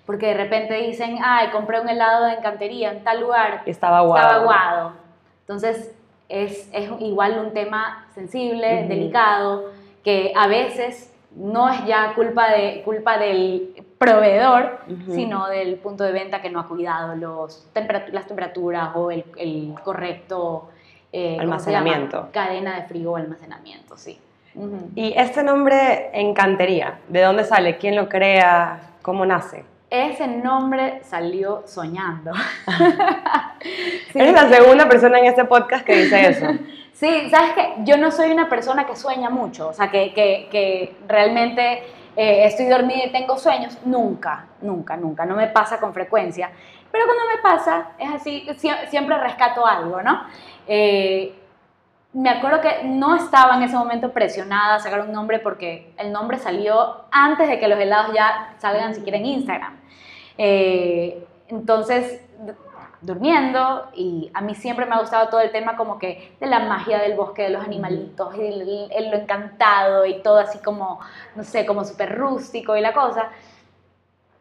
Porque 0.06 0.28
de 0.28 0.34
repente 0.34 0.74
dicen, 0.76 1.20
ay, 1.24 1.52
compré 1.52 1.80
un 1.80 1.88
helado 1.88 2.26
de 2.26 2.34
encantería 2.34 2.92
en 2.92 3.04
tal 3.04 3.22
lugar. 3.22 3.64
Y 3.66 3.70
estaba 3.70 4.00
aguado. 4.00 4.28
Estaba 4.28 4.42
aguado. 4.42 4.94
Entonces, 5.40 5.96
es, 6.28 6.70
es 6.74 6.90
igual 7.00 7.40
un 7.40 7.54
tema 7.54 8.08
sensible, 8.14 8.86
delicado, 8.88 9.72
que 10.04 10.34
a 10.36 10.48
veces 10.48 11.14
no 11.36 11.70
es 11.70 11.86
ya 11.86 12.14
culpa, 12.14 12.50
de, 12.50 12.82
culpa 12.84 13.18
del 13.18 13.85
proveedor, 13.98 14.80
sino 15.08 15.48
del 15.48 15.76
punto 15.78 16.04
de 16.04 16.12
venta 16.12 16.42
que 16.42 16.50
no 16.50 16.60
ha 16.60 16.68
cuidado 16.68 17.16
los 17.16 17.68
las 18.12 18.28
temperaturas 18.28 18.90
o 18.96 19.12
el, 19.12 19.74
correcto 19.84 20.70
eh, 21.12 21.38
almacenamiento. 21.40 22.30
Cadena 22.32 22.76
de 22.76 22.88
frío 22.88 23.12
o 23.12 23.16
almacenamiento, 23.16 23.98
sí. 23.98 24.20
Y 24.96 25.14
este 25.18 25.44
nombre 25.44 26.10
Encantería, 26.14 27.00
¿de 27.10 27.22
dónde 27.22 27.44
sale? 27.44 27.78
¿Quién 27.78 27.96
lo 27.96 28.08
crea? 28.08 28.80
¿Cómo 29.02 29.26
nace? 29.26 29.66
Ese 29.90 30.28
nombre 30.28 31.02
salió 31.04 31.64
soñando. 31.68 32.32
Eres 34.14 34.34
la 34.34 34.50
segunda 34.50 34.88
persona 34.88 35.20
en 35.20 35.26
este 35.26 35.46
podcast 35.46 35.86
que 35.86 36.04
dice 36.04 36.30
eso. 36.30 36.46
Sí, 36.96 37.28
sabes 37.30 37.52
que 37.52 37.74
yo 37.84 37.98
no 37.98 38.10
soy 38.10 38.32
una 38.32 38.48
persona 38.48 38.86
que 38.86 38.96
sueña 38.96 39.30
mucho, 39.30 39.68
o 39.68 39.74
sea, 39.74 39.92
que, 39.92 40.14
que, 40.14 40.48
que 40.50 40.96
realmente 41.10 41.84
eh, 42.16 42.46
estoy 42.46 42.68
dormida 42.68 43.06
y 43.06 43.12
tengo 43.12 43.38
sueños, 43.38 43.78
nunca, 43.86 44.46
nunca, 44.62 44.96
nunca, 44.96 45.26
no 45.26 45.36
me 45.36 45.48
pasa 45.48 45.80
con 45.80 45.94
frecuencia. 45.94 46.50
Pero 46.92 47.06
cuando 47.06 47.24
me 47.36 47.42
pasa, 47.42 47.90
es 47.98 48.10
así, 48.10 48.48
siempre 48.90 49.18
rescato 49.18 49.66
algo, 49.66 50.02
¿no? 50.02 50.24
Eh, 50.68 51.36
me 52.14 52.30
acuerdo 52.30 52.62
que 52.62 52.86
no 52.86 53.16
estaba 53.16 53.58
en 53.58 53.64
ese 53.64 53.76
momento 53.76 54.14
presionada 54.14 54.76
a 54.76 54.80
sacar 54.80 55.02
un 55.02 55.12
nombre 55.12 55.40
porque 55.40 55.94
el 55.98 56.14
nombre 56.14 56.38
salió 56.38 57.04
antes 57.12 57.50
de 57.50 57.60
que 57.60 57.68
los 57.68 57.78
helados 57.78 58.16
ya 58.16 58.56
salgan 58.58 58.96
siquiera 58.96 59.18
en 59.18 59.26
Instagram. 59.26 59.78
Eh, 60.38 61.28
entonces 61.50 62.22
durmiendo 63.06 63.90
y 63.94 64.32
a 64.34 64.42
mí 64.42 64.56
siempre 64.56 64.86
me 64.86 64.96
ha 64.96 65.00
gustado 65.00 65.30
todo 65.30 65.40
el 65.40 65.52
tema 65.52 65.78
como 65.78 66.00
que 66.00 66.36
de 66.40 66.48
la 66.48 66.60
magia 66.60 67.00
del 67.00 67.16
bosque, 67.16 67.44
de 67.44 67.50
los 67.50 67.64
animalitos, 67.64 68.36
y 68.36 68.42
el, 68.42 69.12
lo 69.12 69.18
encantado 69.18 70.06
y 70.06 70.22
todo 70.22 70.40
así 70.40 70.60
como, 70.60 71.00
no 71.36 71.44
sé, 71.44 71.66
como 71.66 71.84
súper 71.84 72.18
rústico 72.18 72.76
y 72.76 72.82
la 72.82 72.94
cosa. 72.94 73.30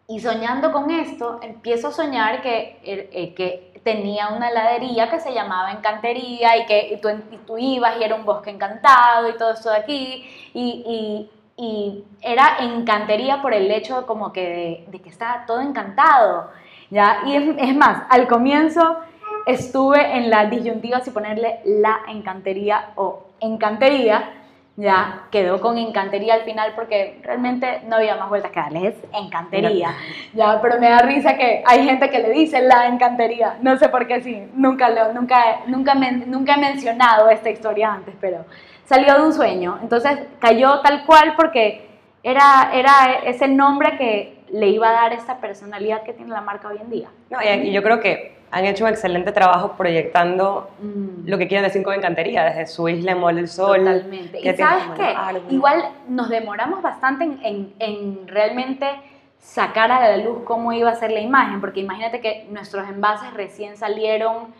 Y 0.07 0.21
soñando 0.21 0.73
con 0.73 0.91
esto, 0.91 1.41
empiezo 1.43 1.89
a 1.89 1.93
soñar 1.93 2.43
que, 2.43 2.79
er, 2.85 3.09
eh, 3.13 3.35
que 3.35 3.81
tenía 3.83 4.29
una 4.29 4.51
heladería 4.51 5.11
que 5.11 5.21
se 5.21 5.33
llamaba 5.33 5.73
Encantería 5.73 6.57
y 6.59 6.67
que 6.67 6.99
tú, 7.01 7.09
tú, 7.47 7.59
ibas 7.59 7.97
y 7.99 8.05
era 8.05 8.15
un 8.15 8.25
bosque 8.25 8.51
encantado 8.51 9.29
y 9.29 9.37
todo 9.37 9.53
esto 9.53 9.71
de 9.71 9.77
aquí. 9.77 10.51
Y, 10.53 10.85
y, 10.87 11.31
y 11.57 12.05
era 12.21 12.59
encantería 12.61 13.41
por 13.41 13.55
el 13.55 13.71
hecho 13.71 14.07
como 14.07 14.33
que 14.33 14.85
de, 14.87 14.91
de 14.91 15.01
que 15.01 15.09
estaba 15.09 15.47
todo 15.47 15.61
encantado. 15.61 16.51
¿Ya? 16.91 17.19
Y 17.27 17.37
es, 17.37 17.57
es, 17.59 17.77
más, 17.77 18.03
al 18.11 18.29
comienzo 18.29 18.99
estuve 19.47 20.17
en 20.17 20.31
la 20.31 20.47
disyuntiva 20.47 21.01
si 21.01 21.11
ponerle 21.11 21.61
la 21.65 22.01
encantería 22.09 22.93
o 22.97 23.25
encantería 23.41 24.31
ya 24.77 25.27
quedó 25.31 25.61
con 25.61 25.79
encantería 25.79 26.35
al 26.35 26.43
final 26.43 26.73
porque 26.75 27.21
realmente 27.23 27.83
no 27.87 27.97
había 27.97 28.17
más 28.17 28.29
vueltas 28.29 28.51
que 28.51 28.59
darle, 28.59 28.89
es 28.89 28.95
encantería, 29.13 29.95
ya, 30.33 30.61
pero 30.61 30.81
me 30.81 30.89
da 30.89 30.99
risa 30.99 31.37
que 31.37 31.63
hay 31.65 31.85
gente 31.85 32.11
que 32.11 32.19
le 32.19 32.31
dice 32.31 32.61
la 32.61 32.87
encantería, 32.87 33.57
no 33.63 33.77
sé 33.77 33.89
por 33.89 34.07
qué 34.09 34.21
sí, 34.21 34.49
nunca, 34.55 34.89
lo, 34.89 35.13
nunca, 35.13 35.61
nunca, 35.67 35.95
nunca 35.95 36.55
he 36.55 36.59
mencionado 36.59 37.31
esta 37.31 37.51
historia 37.51 37.93
antes, 37.93 38.17
pero 38.21 38.45
salió 38.85 39.15
de 39.15 39.23
un 39.23 39.33
sueño, 39.33 39.79
entonces 39.81 40.19
cayó 40.41 40.81
tal 40.81 41.07
cual 41.07 41.35
porque 41.37 41.89
era, 42.25 42.71
era 42.73 43.21
ese 43.25 43.47
nombre 43.47 43.97
que 43.97 44.34
le 44.55 44.69
iba 44.69 44.89
a 44.89 44.93
dar 44.93 45.13
esta 45.13 45.39
personalidad 45.39 46.05
que 46.05 46.13
tiene 46.13 46.31
la 46.31 46.41
marca 46.41 46.69
hoy 46.69 46.79
en 46.81 46.89
día. 46.89 47.09
No, 47.29 47.39
y 47.43 47.73
yo 47.73 47.83
creo 47.83 47.99
que 47.99 48.37
han 48.53 48.65
hecho 48.67 48.85
un 48.85 48.91
excelente 48.91 49.33
trabajo 49.33 49.73
proyectando 49.77 50.71
mm. 50.81 51.29
lo 51.29 51.39
que 51.39 51.49
quieren 51.49 51.65
decir 51.65 51.83
con 51.83 51.93
encantería, 51.93 52.45
desde 52.45 52.69
su 52.69 52.89
isla 52.89 53.13
en 53.13 53.19
Mol 53.19 53.35
del 53.35 53.49
Sol. 53.49 53.79
Totalmente. 53.79 54.39
Y 54.39 54.55
sabes 54.55 54.85
qué, 54.97 55.13
igual 55.53 55.85
nos 56.09 56.29
demoramos 56.29 56.83
bastante 56.83 57.25
en, 57.25 57.75
en, 57.81 58.29
realmente 58.29 58.87
sacar 59.41 59.91
a 59.91 60.09
la 60.09 60.17
luz 60.19 60.45
cómo 60.45 60.73
iba 60.73 60.89
a 60.89 60.95
ser 60.95 61.11
la 61.11 61.21
imagen, 61.21 61.61
porque 61.61 61.81
imagínate 61.81 62.21
que 62.21 62.47
nuestros 62.49 62.89
envases 62.89 63.35
recién 63.35 63.77
salieron, 63.77 64.55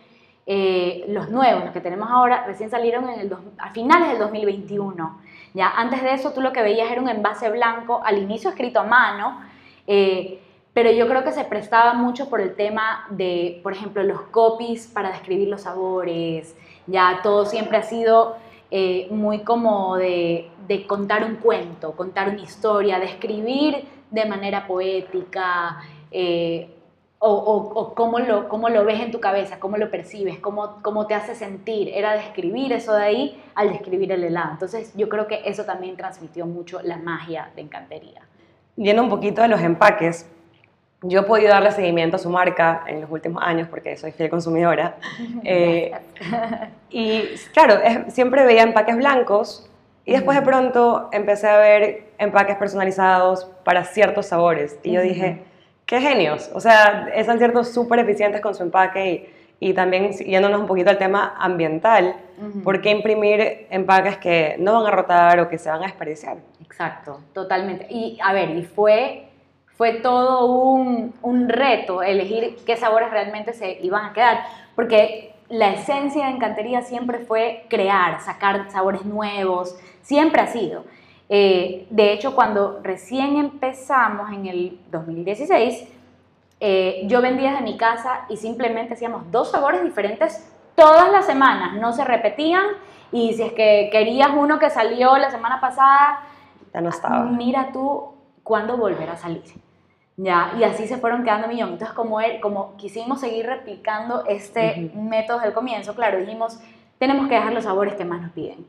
eh, 0.47 1.05
los 1.07 1.31
nuevos, 1.31 1.63
los 1.63 1.73
que 1.73 1.81
tenemos 1.81 2.11
ahora, 2.11 2.45
recién 2.49 2.69
salieron 2.69 3.09
en 3.09 3.21
el 3.21 3.37
a 3.59 3.71
finales 3.71 4.09
del 4.09 4.19
2021. 4.19 5.21
Ya 5.55 5.69
antes 5.69 6.03
de 6.03 6.15
eso 6.15 6.33
tú 6.33 6.41
lo 6.41 6.53
que 6.53 6.63
veías 6.63 6.91
era 6.91 7.01
un 7.01 7.09
envase 7.09 7.49
blanco, 7.49 8.03
al 8.05 8.19
inicio 8.19 8.51
escrito 8.51 8.81
a 8.81 8.85
mano, 8.85 9.54
eh, 9.87 10.41
pero 10.73 10.91
yo 10.91 11.07
creo 11.09 11.23
que 11.23 11.33
se 11.33 11.45
prestaba 11.45 11.95
mucho 11.95 12.29
por 12.29 12.41
el 12.41 12.57
tema 12.57 13.07
de, 13.11 13.61
por 13.63 13.73
ejemplo, 13.73 14.03
los 14.03 14.21
copies 14.23 14.87
para 14.87 15.11
describir 15.11 15.49
los 15.49 15.63
sabores, 15.63 16.57
ya 16.87 17.21
todo 17.23 17.47
siempre 17.47 17.79
ha 17.79 17.83
sido 17.83 18.37
eh, 18.71 19.07
muy 19.11 19.41
como 19.41 19.97
de, 19.97 20.51
de, 20.67 20.87
contar 20.87 21.25
un 21.25 21.37
cuento, 21.37 21.93
contar 21.93 22.29
una 22.29 22.43
historia, 22.43 22.99
de 22.99 23.07
escribir 23.07 23.85
de 24.11 24.25
manera 24.27 24.67
poética, 24.67 25.81
eh, 26.11 26.69
o, 27.27 27.31
o, 27.31 27.95
cómo, 27.95 28.19
lo, 28.19 28.49
cómo 28.49 28.69
lo 28.69 28.85
ves 28.85 29.01
en 29.01 29.11
tu 29.11 29.19
cabeza, 29.19 29.59
cómo 29.59 29.79
lo 29.79 29.91
percibes, 29.91 30.39
cómo, 30.41 30.83
cómo 30.83 31.07
te 31.07 31.15
hace 31.15 31.35
sentir, 31.35 31.89
era 31.89 32.13
describir 32.13 32.73
eso 32.73 32.95
de 32.95 33.03
ahí 33.03 33.43
al 33.55 33.71
describir 33.71 34.13
el 34.13 34.25
helado. 34.25 34.53
Entonces 34.53 34.93
yo 34.95 35.09
creo 35.09 35.27
que 35.27 35.41
eso 35.47 35.65
también 35.65 35.97
transmitió 35.97 36.45
mucho 36.45 36.81
la 36.83 36.99
magia 36.99 37.51
de 37.57 37.63
Encantería. 37.63 38.23
Yendo 38.77 39.03
un 39.03 39.09
poquito 39.09 39.43
de 39.43 39.49
los 39.49 39.61
empaques, 39.61 40.27
yo 41.03 41.21
he 41.21 41.23
podido 41.25 41.51
darle 41.51 41.71
seguimiento 41.71 42.17
a 42.17 42.19
su 42.19 42.31
marca 42.31 42.83
en 42.87 43.03
los 43.03 43.11
últimos 43.11 43.43
años 43.43 43.69
porque 43.69 43.97
soy 43.97 44.13
fiel 44.13 44.31
consumidora. 44.31 44.97
Eh, 45.45 45.93
y 46.91 47.23
claro, 47.53 47.79
siempre 48.09 48.45
veía 48.45 48.63
empaques 48.63 48.97
blancos 48.97 49.69
y 50.07 50.13
después 50.13 50.39
de 50.39 50.45
pronto 50.45 51.09
empecé 51.13 51.49
a 51.49 51.59
ver 51.59 52.05
empaques 52.19 52.57
personalizados 52.57 53.51
para 53.65 53.85
ciertos 53.85 54.27
sabores. 54.27 54.79
Y 54.83 54.93
yo 54.93 55.03
dije, 55.03 55.43
qué 55.87 56.01
genios. 56.01 56.51
O 56.55 56.61
sea, 56.61 57.09
están 57.15 57.39
ciertos 57.39 57.73
súper 57.73 57.99
eficientes 57.99 58.41
con 58.41 58.55
su 58.55 58.63
empaque 58.63 59.34
y, 59.61 59.73
también 59.73 60.13
yéndonos 60.13 60.61
un 60.61 60.67
poquito 60.67 60.91
al 60.91 60.99
tema 60.99 61.35
ambiental, 61.39 62.17
¿por 62.63 62.81
qué 62.81 62.91
imprimir 62.91 63.67
empaques 63.71 64.19
que 64.19 64.57
no 64.59 64.75
van 64.75 64.87
a 64.87 64.91
rotar 64.91 65.41
o 65.41 65.49
que 65.49 65.59
se 65.59 65.71
van 65.71 65.81
a 65.83 65.87
desperdiciar? 65.87 66.39
Exacto, 66.63 67.21
totalmente. 67.33 67.87
Y 67.89 68.19
a 68.23 68.33
ver, 68.33 68.51
y 68.51 68.63
fue 68.65 69.29
fue 69.77 69.95
todo 69.95 70.47
un, 70.47 71.15
un, 71.23 71.49
reto 71.49 72.01
elegir 72.01 72.57
qué 72.65 72.77
sabores 72.77 73.11
realmente 73.11 73.53
se 73.53 73.79
iban 73.83 74.05
a 74.05 74.13
quedar, 74.13 74.45
porque 74.77 75.35
la 75.49 75.73
esencia 75.73 76.27
de 76.27 76.33
Encantería 76.33 76.83
siempre 76.83 77.19
fue 77.21 77.65
crear, 77.69 78.21
sacar 78.21 78.71
sabores 78.71 79.05
nuevos, 79.05 79.77
siempre 80.03 80.41
ha 80.41 80.47
sido. 80.47 80.85
Eh, 81.29 81.87
de 81.91 82.13
hecho, 82.13 82.35
cuando 82.35 82.81
recién 82.83 83.37
empezamos 83.37 84.31
en 84.33 84.47
el 84.47 84.79
2016, 84.91 85.89
eh, 86.61 87.03
yo 87.07 87.21
vendía 87.21 87.51
desde 87.51 87.65
mi 87.65 87.77
casa 87.77 88.27
y 88.29 88.37
simplemente 88.37 88.95
hacíamos 88.95 89.31
dos 89.31 89.51
sabores 89.51 89.83
diferentes 89.83 90.51
todas 90.75 91.11
las 91.13 91.27
semanas, 91.27 91.75
no 91.75 91.93
se 91.93 92.05
repetían 92.05 92.65
y 93.13 93.35
si 93.35 93.43
es 93.43 93.53
que 93.53 93.89
querías 93.93 94.31
uno 94.35 94.59
que 94.59 94.71
salió 94.71 95.17
la 95.19 95.31
semana 95.31 95.61
pasada, 95.61 96.21
ya 96.73 96.81
no 96.81 96.89
estaba. 96.89 97.25
Mira 97.25 97.71
tú 97.73 98.13
cuándo 98.43 98.77
volverá 98.77 99.13
a 99.13 99.17
salir. 99.17 99.43
¿ya? 100.17 100.53
Y 100.59 100.65
así 100.65 100.87
se 100.87 100.97
fueron 100.97 101.25
quedando 101.25 101.49
millones. 101.49 101.75
Entonces, 101.75 101.95
como, 101.95 102.21
él, 102.21 102.41
como 102.41 102.77
quisimos 102.77 103.21
seguir 103.21 103.47
replicando 103.47 104.25
este 104.27 104.91
método 104.95 105.41
del 105.41 105.53
comienzo, 105.53 105.95
claro, 105.95 106.19
dijimos, 106.19 106.59
tenemos 106.99 107.29
que 107.29 107.35
dejar 107.35 107.53
los 107.53 107.65
sabores 107.65 107.95
que 107.95 108.05
más 108.05 108.21
nos 108.21 108.33
piden. 108.33 108.67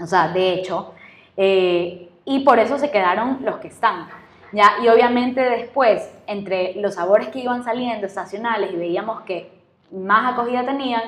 O 0.00 0.06
sea, 0.06 0.28
de 0.28 0.54
hecho, 0.54 0.94
eh, 1.36 2.10
y 2.24 2.40
por 2.40 2.58
eso 2.58 2.78
se 2.78 2.90
quedaron 2.90 3.38
los 3.42 3.56
que 3.56 3.68
están. 3.68 4.08
¿Ya? 4.52 4.72
Y 4.82 4.88
obviamente 4.88 5.40
después, 5.40 6.10
entre 6.26 6.74
los 6.76 6.94
sabores 6.94 7.28
que 7.28 7.40
iban 7.40 7.64
saliendo 7.64 8.06
estacionales 8.06 8.72
y 8.72 8.76
veíamos 8.76 9.22
que 9.22 9.50
más 9.90 10.32
acogida 10.32 10.64
tenían, 10.64 11.02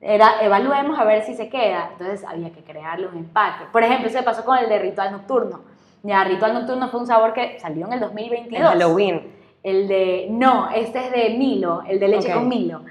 era 0.00 0.40
evaluemos 0.42 0.98
a 0.98 1.04
ver 1.04 1.22
si 1.22 1.34
se 1.34 1.48
queda. 1.48 1.90
Entonces 1.92 2.24
había 2.24 2.52
que 2.52 2.62
crearle 2.62 3.06
un 3.06 3.16
empaque. 3.16 3.64
Por 3.72 3.82
ejemplo, 3.82 4.08
se 4.08 4.22
pasó 4.22 4.44
con 4.44 4.58
el 4.58 4.68
de 4.68 4.78
ritual 4.78 5.12
nocturno 5.12 5.60
ya, 6.02 6.24
Ritual 6.24 6.54
Nocturno 6.54 6.88
fue 6.88 7.00
un 7.00 7.06
sabor 7.06 7.32
que 7.32 7.58
salió 7.58 7.86
en 7.86 7.94
el 7.94 8.00
2022. 8.00 8.60
El 8.60 8.66
Halloween. 8.66 9.32
El 9.62 9.88
de, 9.88 10.28
no, 10.30 10.70
este 10.70 11.06
es 11.06 11.12
de 11.12 11.36
Milo, 11.36 11.82
el 11.86 11.98
de 11.98 12.08
leche 12.08 12.32
con 12.32 12.48
Milo. 12.48 12.82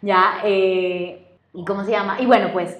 Ya, 0.00 0.36
eh, 0.44 1.26
¿y 1.52 1.64
cómo 1.64 1.84
se 1.84 1.90
llama? 1.90 2.20
Y 2.20 2.26
bueno, 2.26 2.50
pues 2.52 2.78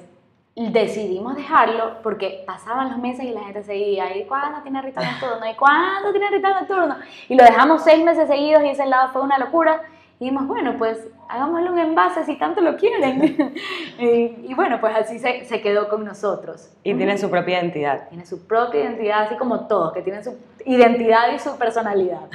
decidimos 0.57 1.35
dejarlo 1.35 1.97
porque 2.03 2.45
pasaban 2.47 2.91
los 2.91 2.99
meses 2.99 3.25
y 3.25 3.31
la 3.31 3.43
gente 3.43 3.65
seguía, 3.65 4.17
¿y 4.17 4.25
cuándo 4.25 4.63
tiene 4.63 4.81
ritual 4.83 5.07
nocturno? 5.07 5.51
¿Y 5.51 5.55
cuándo 5.55 6.13
tiene 6.13 6.31
ritual 6.31 6.55
nocturno? 6.61 6.97
Y 7.29 7.35
lo 7.35 7.45
dejamos 7.45 7.83
seis 7.83 8.05
meses 8.05 8.29
seguidos 8.29 8.63
y 8.63 8.69
ese 8.69 8.87
lado 8.87 9.11
fue 9.13 9.23
una 9.23 9.39
locura. 9.39 9.83
Y 10.21 10.27
dijimos, 10.27 10.47
bueno, 10.47 10.77
pues 10.79 11.09
hagámosle 11.29 11.71
un 11.71 11.79
envase 11.81 12.25
si 12.25 12.37
tanto 12.37 12.61
lo 12.61 12.77
quieren. 12.77 13.55
y, 13.99 14.55
bueno, 14.55 14.81
pues 14.81 14.95
así 14.95 15.19
se, 15.19 15.45
se, 15.45 15.61
quedó 15.61 15.89
con 15.89 16.05
nosotros. 16.05 16.71
Y 16.85 16.95
tiene 16.95 17.19
su 17.19 17.29
propia 17.29 17.59
identidad. 17.61 18.09
Tiene 18.09 18.25
su 18.25 18.47
propia 18.47 18.85
identidad, 18.85 19.25
así 19.25 19.35
como 19.37 19.67
todos, 19.67 19.93
que 19.93 20.03
tienen 20.03 20.23
su 20.23 20.39
identidad 20.65 21.33
y 21.35 21.41
su 21.41 21.59
personalidad. 21.59 22.29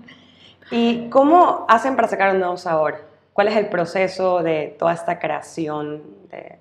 ¿Y 0.70 1.10
cómo 1.10 1.66
hacen 1.68 1.94
para 1.94 2.08
sacar 2.08 2.32
un 2.32 2.38
nuevo 2.38 2.56
sabor? 2.56 3.04
¿Cuál 3.34 3.48
es 3.48 3.56
el 3.56 3.66
proceso 3.66 4.42
de 4.42 4.74
toda 4.78 4.94
esta 4.94 5.18
creación 5.18 6.02
de 6.30 6.58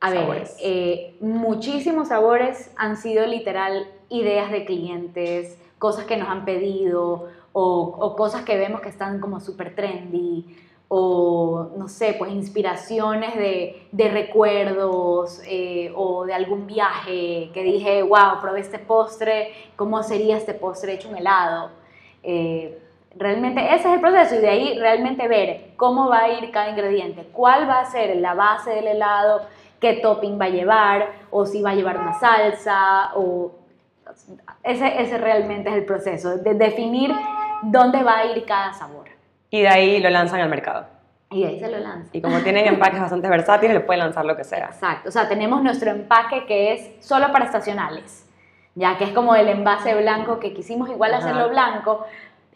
A 0.00 0.10
ver, 0.10 0.48
eh, 0.60 1.16
muchísimos 1.20 2.08
sabores 2.08 2.70
han 2.76 2.96
sido 2.96 3.26
literal 3.26 3.86
ideas 4.08 4.50
de 4.50 4.64
clientes, 4.64 5.58
cosas 5.78 6.04
que 6.04 6.16
nos 6.16 6.28
han 6.28 6.44
pedido 6.44 7.28
o, 7.52 8.14
cosas 8.16 8.42
que 8.42 8.58
vemos 8.58 8.82
que 8.82 8.90
están 8.90 9.18
como 9.18 9.40
súper 9.40 9.74
trendy, 9.74 10.44
o 10.88 11.70
no 11.76 11.88
sé, 11.88 12.14
pues 12.18 12.30
inspiraciones 12.30 13.34
de, 13.34 13.88
de 13.90 14.08
recuerdos 14.08 15.40
eh, 15.46 15.90
o 15.96 16.26
de 16.26 16.34
algún 16.34 16.66
viaje 16.66 17.50
que 17.54 17.62
dije, 17.62 18.02
wow, 18.02 18.40
probé 18.40 18.60
este 18.60 18.78
postre, 18.78 19.52
¿cómo 19.74 20.02
sería 20.02 20.36
este 20.36 20.52
postre 20.54 20.92
hecho 20.92 21.08
un 21.08 21.16
helado? 21.16 21.70
Eh, 22.22 22.78
realmente 23.16 23.74
ese 23.74 23.88
es 23.88 23.94
el 23.94 24.00
proceso 24.00 24.34
y 24.36 24.38
de 24.38 24.48
ahí 24.48 24.78
realmente 24.78 25.26
ver 25.26 25.72
cómo 25.76 26.08
va 26.08 26.24
a 26.24 26.32
ir 26.32 26.50
cada 26.50 26.68
ingrediente, 26.68 27.26
cuál 27.32 27.68
va 27.68 27.80
a 27.80 27.90
ser 27.90 28.14
la 28.16 28.34
base 28.34 28.70
del 28.70 28.86
helado, 28.88 29.40
qué 29.86 30.00
topping 30.00 30.40
va 30.40 30.46
a 30.46 30.48
llevar, 30.48 31.12
o 31.30 31.46
si 31.46 31.62
va 31.62 31.70
a 31.70 31.74
llevar 31.74 31.98
una 31.98 32.12
salsa, 32.12 33.12
o 33.14 33.52
ese, 34.62 35.00
ese 35.00 35.18
realmente 35.18 35.70
es 35.70 35.76
el 35.76 35.84
proceso, 35.84 36.38
de 36.38 36.54
definir 36.54 37.12
dónde 37.62 38.02
va 38.02 38.18
a 38.18 38.26
ir 38.26 38.44
cada 38.44 38.72
sabor. 38.72 39.08
Y 39.50 39.62
de 39.62 39.68
ahí 39.68 40.00
lo 40.00 40.10
lanzan 40.10 40.40
al 40.40 40.48
mercado. 40.48 40.86
Y 41.30 41.42
de 41.42 41.48
ahí 41.48 41.60
se 41.60 41.70
lo 41.70 41.78
lanzan. 41.78 42.10
Y 42.12 42.20
como 42.20 42.38
tienen 42.40 42.66
empaques 42.66 43.00
bastante 43.06 43.28
versátiles, 43.28 43.74
le 43.74 43.80
pueden 43.80 44.00
lanzar 44.00 44.24
lo 44.24 44.36
que 44.36 44.44
sea. 44.44 44.66
Exacto. 44.66 45.08
O 45.08 45.12
sea, 45.12 45.28
tenemos 45.28 45.62
nuestro 45.62 45.90
empaque 45.90 46.46
que 46.46 46.72
es 46.72 47.06
solo 47.06 47.30
para 47.30 47.44
estacionales, 47.44 48.28
ya 48.74 48.98
que 48.98 49.04
es 49.04 49.10
como 49.10 49.36
el 49.36 49.48
envase 49.48 49.94
blanco 49.94 50.40
que 50.40 50.52
quisimos 50.52 50.90
igual 50.90 51.14
hacerlo 51.14 51.48
blanco 51.48 52.04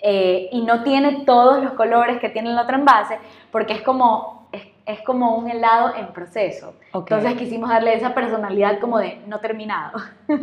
eh, 0.02 0.48
y 0.50 0.62
no 0.62 0.82
tiene 0.82 1.24
todos 1.24 1.62
los 1.62 1.74
colores 1.74 2.18
que 2.20 2.28
tiene 2.28 2.50
el 2.50 2.58
otro 2.58 2.76
envase, 2.76 3.18
porque 3.52 3.74
es 3.74 3.82
como, 3.82 4.39
es, 4.52 4.62
es 4.86 5.00
como 5.02 5.36
un 5.36 5.50
helado 5.50 5.94
en 5.96 6.08
proceso. 6.12 6.74
Entonces 6.92 7.34
quisimos 7.34 7.70
darle 7.70 7.94
esa 7.94 8.14
personalidad 8.14 8.78
como 8.80 8.98
de 8.98 9.20
no 9.26 9.40
terminado. 9.40 9.98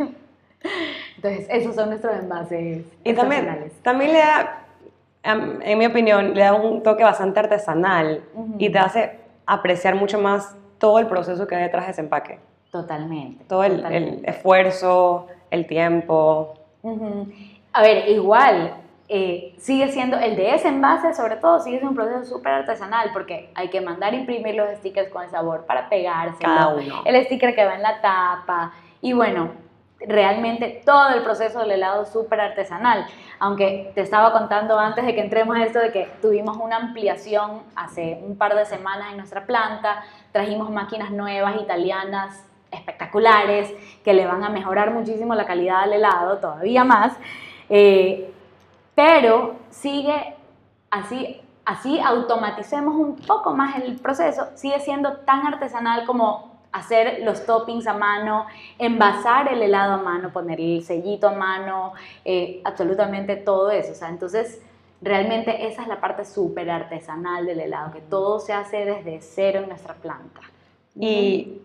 Entonces, 1.16 1.46
esos 1.50 1.74
son 1.74 1.90
nuestros 1.90 2.16
envases. 2.16 2.84
Y 3.04 3.12
también, 3.14 3.70
también 3.82 4.12
le 4.12 4.18
da, 4.18 4.64
en 5.22 5.78
mi 5.78 5.86
opinión, 5.86 6.34
le 6.34 6.42
da 6.42 6.54
un 6.54 6.82
toque 6.82 7.04
bastante 7.04 7.40
artesanal 7.40 8.22
Ujú. 8.34 8.54
y 8.58 8.70
te 8.70 8.78
hace 8.78 9.20
apreciar 9.46 9.94
mucho 9.94 10.18
más 10.18 10.56
todo 10.78 10.98
el 10.98 11.06
proceso 11.06 11.46
que 11.46 11.56
hay 11.56 11.62
detrás 11.62 11.86
de 11.86 11.92
ese 11.92 12.00
empaque. 12.00 12.38
Totalmente. 12.70 13.44
Todo 13.44 13.64
el, 13.64 13.72
el 13.72 13.76
totalmente. 13.78 14.30
esfuerzo, 14.30 15.26
el 15.50 15.66
tiempo. 15.66 16.54
Ujú. 16.82 17.28
A 17.72 17.82
ver, 17.82 18.08
igual, 18.08 18.74
eh, 19.10 19.54
sigue 19.58 19.90
siendo, 19.90 20.18
el 20.18 20.36
de 20.36 20.54
ese 20.54 20.68
envase 20.68 21.14
sobre 21.14 21.36
todo, 21.36 21.60
sigue 21.60 21.78
siendo 21.78 21.90
un 21.90 21.96
proceso 21.96 22.36
súper 22.36 22.52
artesanal 22.52 23.10
porque 23.14 23.50
hay 23.54 23.68
que 23.68 23.80
mandar 23.80 24.12
imprimir 24.12 24.54
los 24.54 24.70
stickers 24.78 25.08
con 25.08 25.22
el 25.22 25.30
sabor 25.30 25.64
para 25.64 25.88
pegarse. 25.88 26.42
Cada 26.42 26.68
uno. 26.68 27.02
El 27.06 27.24
sticker 27.24 27.54
que 27.54 27.64
va 27.64 27.74
en 27.74 27.82
la 27.82 28.02
tapa. 28.02 28.72
Y 29.00 29.14
bueno, 29.14 29.52
realmente 30.00 30.82
todo 30.84 31.08
el 31.10 31.22
proceso 31.22 31.60
del 31.60 31.72
helado 31.72 32.02
es 32.02 32.10
súper 32.10 32.40
artesanal. 32.40 33.06
Aunque 33.38 33.92
te 33.94 34.02
estaba 34.02 34.32
contando 34.32 34.78
antes 34.78 35.06
de 35.06 35.14
que 35.14 35.22
entremos 35.22 35.56
a 35.56 35.64
esto 35.64 35.78
de 35.78 35.90
que 35.90 36.10
tuvimos 36.20 36.58
una 36.58 36.76
ampliación 36.76 37.62
hace 37.76 38.20
un 38.22 38.36
par 38.36 38.54
de 38.54 38.66
semanas 38.66 39.08
en 39.10 39.16
nuestra 39.16 39.46
planta, 39.46 40.02
trajimos 40.32 40.70
máquinas 40.70 41.10
nuevas 41.10 41.56
italianas 41.56 42.44
espectaculares 42.70 43.72
que 44.04 44.12
le 44.12 44.26
van 44.26 44.44
a 44.44 44.50
mejorar 44.50 44.92
muchísimo 44.92 45.34
la 45.34 45.46
calidad 45.46 45.84
del 45.84 45.94
helado, 45.94 46.36
todavía 46.36 46.84
más. 46.84 47.16
Eh, 47.70 48.34
pero 48.98 49.54
sigue 49.70 50.34
así, 50.90 51.40
así 51.64 52.00
automaticemos 52.00 52.96
un 52.96 53.14
poco 53.14 53.54
más 53.54 53.76
el 53.76 53.94
proceso, 54.00 54.48
sigue 54.56 54.80
siendo 54.80 55.18
tan 55.18 55.46
artesanal 55.46 56.04
como 56.04 56.58
hacer 56.72 57.20
los 57.22 57.46
toppings 57.46 57.86
a 57.86 57.94
mano, 57.94 58.46
envasar 58.76 59.52
el 59.52 59.62
helado 59.62 59.92
a 59.92 59.96
mano, 59.98 60.32
poner 60.32 60.60
el 60.60 60.82
sellito 60.82 61.28
a 61.28 61.32
mano, 61.32 61.92
eh, 62.24 62.60
absolutamente 62.64 63.36
todo 63.36 63.70
eso. 63.70 63.92
O 63.92 63.94
sea, 63.94 64.08
entonces, 64.08 64.60
realmente 65.00 65.68
esa 65.68 65.82
es 65.82 65.86
la 65.86 66.00
parte 66.00 66.24
súper 66.24 66.68
artesanal 66.68 67.46
del 67.46 67.60
helado, 67.60 67.92
que 67.92 68.00
todo 68.00 68.40
se 68.40 68.52
hace 68.52 68.84
desde 68.84 69.20
cero 69.20 69.60
en 69.60 69.68
nuestra 69.68 69.94
planta. 69.94 70.40
¿Y 70.96 71.62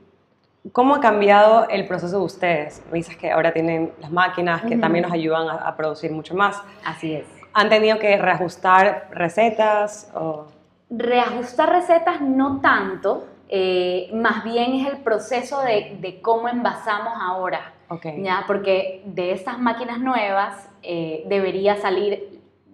cómo 0.72 0.96
ha 0.96 1.02
cambiado 1.02 1.68
el 1.70 1.88
proceso 1.88 2.20
de 2.20 2.26
ustedes? 2.26 2.82
Me 2.92 2.98
dices 2.98 3.18
que 3.18 3.32
ahora 3.32 3.52
tienen 3.52 3.92
las 4.00 4.12
máquinas 4.12 4.62
que 4.62 4.74
Ujú. 4.74 4.80
también 4.80 5.04
nos 5.04 5.12
ayudan 5.12 5.50
a, 5.50 5.68
a 5.68 5.76
producir 5.76 6.12
mucho 6.12 6.36
más. 6.36 6.62
Así 6.86 7.14
es. 7.14 7.26
¿Han 7.54 7.70
tenido 7.70 8.00
que 8.00 8.18
reajustar 8.18 9.10
recetas? 9.12 10.12
O... 10.16 10.48
Reajustar 10.90 11.70
recetas 11.70 12.22
no 12.22 12.62
tanto, 12.62 13.28
eh, 13.50 14.10
más 14.14 14.44
bien 14.44 14.74
es 14.74 14.88
el 14.88 14.98
proceso 14.98 15.62
de, 15.62 15.98
de 16.00 16.22
cómo 16.22 16.48
envasamos 16.48 17.14
ahora. 17.20 17.74
Ok. 17.90 18.06
¿ya? 18.18 18.44
Porque 18.48 19.04
de 19.06 19.34
estas 19.34 19.60
máquinas 19.60 20.00
nuevas 20.00 20.68
eh, 20.82 21.24
debería 21.28 21.76
salir 21.78 22.33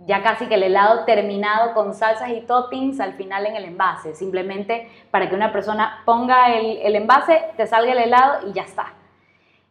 ya 0.10 0.24
casi 0.24 0.48
que 0.48 0.56
el 0.56 0.64
helado 0.64 1.06
terminado 1.06 1.76
con 1.76 1.94
salsas 1.94 2.32
y 2.32 2.42
toppings 2.42 3.00
al 3.00 3.14
final 3.14 3.46
en 3.46 3.56
el 3.56 3.66
envase, 3.66 4.16
simplemente 4.16 4.90
para 5.12 5.30
que 5.30 5.36
una 5.36 5.52
persona 5.52 6.02
ponga 6.04 6.52
el, 6.56 6.78
el 6.78 6.96
envase, 6.96 7.44
te 7.56 7.68
salga 7.68 7.92
el 7.92 8.00
helado 8.00 8.50
y 8.50 8.54
ya 8.54 8.64
está. 8.64 8.94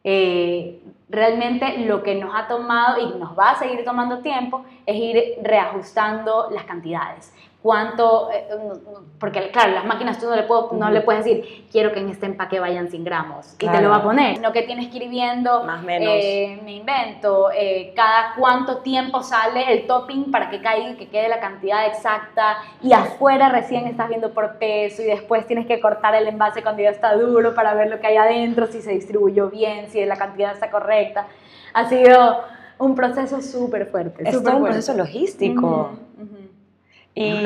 Eh, 0.04 0.80
realmente 1.08 1.78
lo 1.78 2.04
que 2.04 2.14
nos 2.14 2.32
ha 2.36 2.46
tomado 2.46 3.00
y 3.00 3.18
nos 3.18 3.36
va 3.36 3.50
a 3.50 3.58
seguir 3.58 3.84
tomando 3.84 4.20
tiempo 4.20 4.64
es 4.86 4.94
ir 4.94 5.34
reajustando 5.42 6.50
las 6.52 6.62
cantidades. 6.62 7.34
Cuánto, 7.60 8.30
eh, 8.32 8.46
porque 9.18 9.50
claro, 9.50 9.72
las 9.72 9.84
máquinas 9.84 10.20
tú 10.20 10.26
no 10.26 10.36
le, 10.36 10.44
puedo, 10.44 10.70
no 10.74 10.90
le 10.90 11.00
puedes 11.00 11.24
decir, 11.24 11.66
quiero 11.72 11.92
que 11.92 11.98
en 11.98 12.08
este 12.08 12.26
empaque 12.26 12.60
vayan 12.60 12.88
100 12.88 13.02
gramos 13.02 13.54
y 13.54 13.56
te 13.56 13.64
Claro. 13.66 13.80
lo 13.82 13.90
va 13.90 13.96
a 13.96 14.02
poner, 14.04 14.36
sino 14.36 14.52
que 14.52 14.62
tienes 14.62 14.88
que 14.88 14.98
ir 14.98 15.10
viendo, 15.10 15.64
Más 15.64 15.82
menos. 15.82 16.08
eh, 16.08 16.60
me 16.64 16.76
invento, 16.76 17.50
eh, 17.52 17.92
cada 17.96 18.34
cuánto 18.38 18.76
tiempo 18.78 19.24
sale 19.24 19.72
el 19.72 19.88
topping 19.88 20.30
para 20.30 20.50
que 20.50 20.62
caiga 20.62 20.90
y 20.90 20.94
que 20.94 21.08
quede 21.08 21.28
la 21.28 21.40
cantidad 21.40 21.84
exacta 21.86 22.58
y 22.80 22.92
afuera 22.92 23.48
recién 23.48 23.88
estás 23.88 24.08
viendo 24.08 24.32
por 24.32 24.58
peso 24.58 25.02
y 25.02 25.06
después 25.06 25.44
tienes 25.48 25.66
que 25.66 25.80
cortar 25.80 26.14
el 26.14 26.28
envase 26.28 26.62
cuando 26.62 26.82
ya 26.82 26.90
está 26.90 27.16
duro 27.16 27.56
para 27.56 27.74
ver 27.74 27.90
lo 27.90 27.98
que 27.98 28.06
hay 28.06 28.16
adentro, 28.18 28.68
si 28.68 28.80
se 28.80 28.92
distribuyó 28.92 29.50
bien, 29.50 29.90
si 29.90 30.04
la 30.06 30.16
cantidad 30.16 30.52
está 30.52 30.70
correcta. 30.70 31.26
Ha 31.74 31.88
sido 31.88 32.40
un 32.78 32.94
proceso 32.94 33.42
súper 33.42 33.86
fuerte. 33.86 34.22
Es 34.28 34.40
todo 34.42 34.56
un 34.58 34.62
proceso 34.64 34.94
logístico. 34.94 35.90
Ujú, 36.16 36.22
ujú. 36.22 36.36
Y 36.36 36.38
Una 36.38 36.47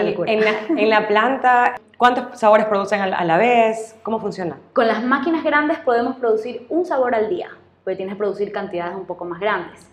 locura. 0.04 0.30
en 0.32 0.40
la, 0.40 0.50
en 0.68 0.90
la 0.90 1.08
planta, 1.08 1.74
¿cuántos 1.96 2.38
sabores 2.38 2.66
producen 2.66 3.00
a 3.00 3.06
la- 3.06 3.16
a 3.16 3.24
la 3.24 3.37
vez? 3.38 3.96
¿Cómo 4.02 4.18
funciona? 4.20 4.58
Con 4.72 4.87
las 4.88 5.02
máquinas 5.04 5.42
grandes 5.44 5.78
podemos 5.78 6.16
producir 6.16 6.66
un 6.68 6.85
sabor 6.85 7.14
al 7.14 7.28
día, 7.28 7.48
porque 7.85 7.96
tienes 7.96 8.14
que 8.14 8.18
producir 8.18 8.52
cantidades 8.52 8.94
un 8.94 9.06
poco 9.06 9.24
más 9.24 9.40
grandes. 9.40 9.88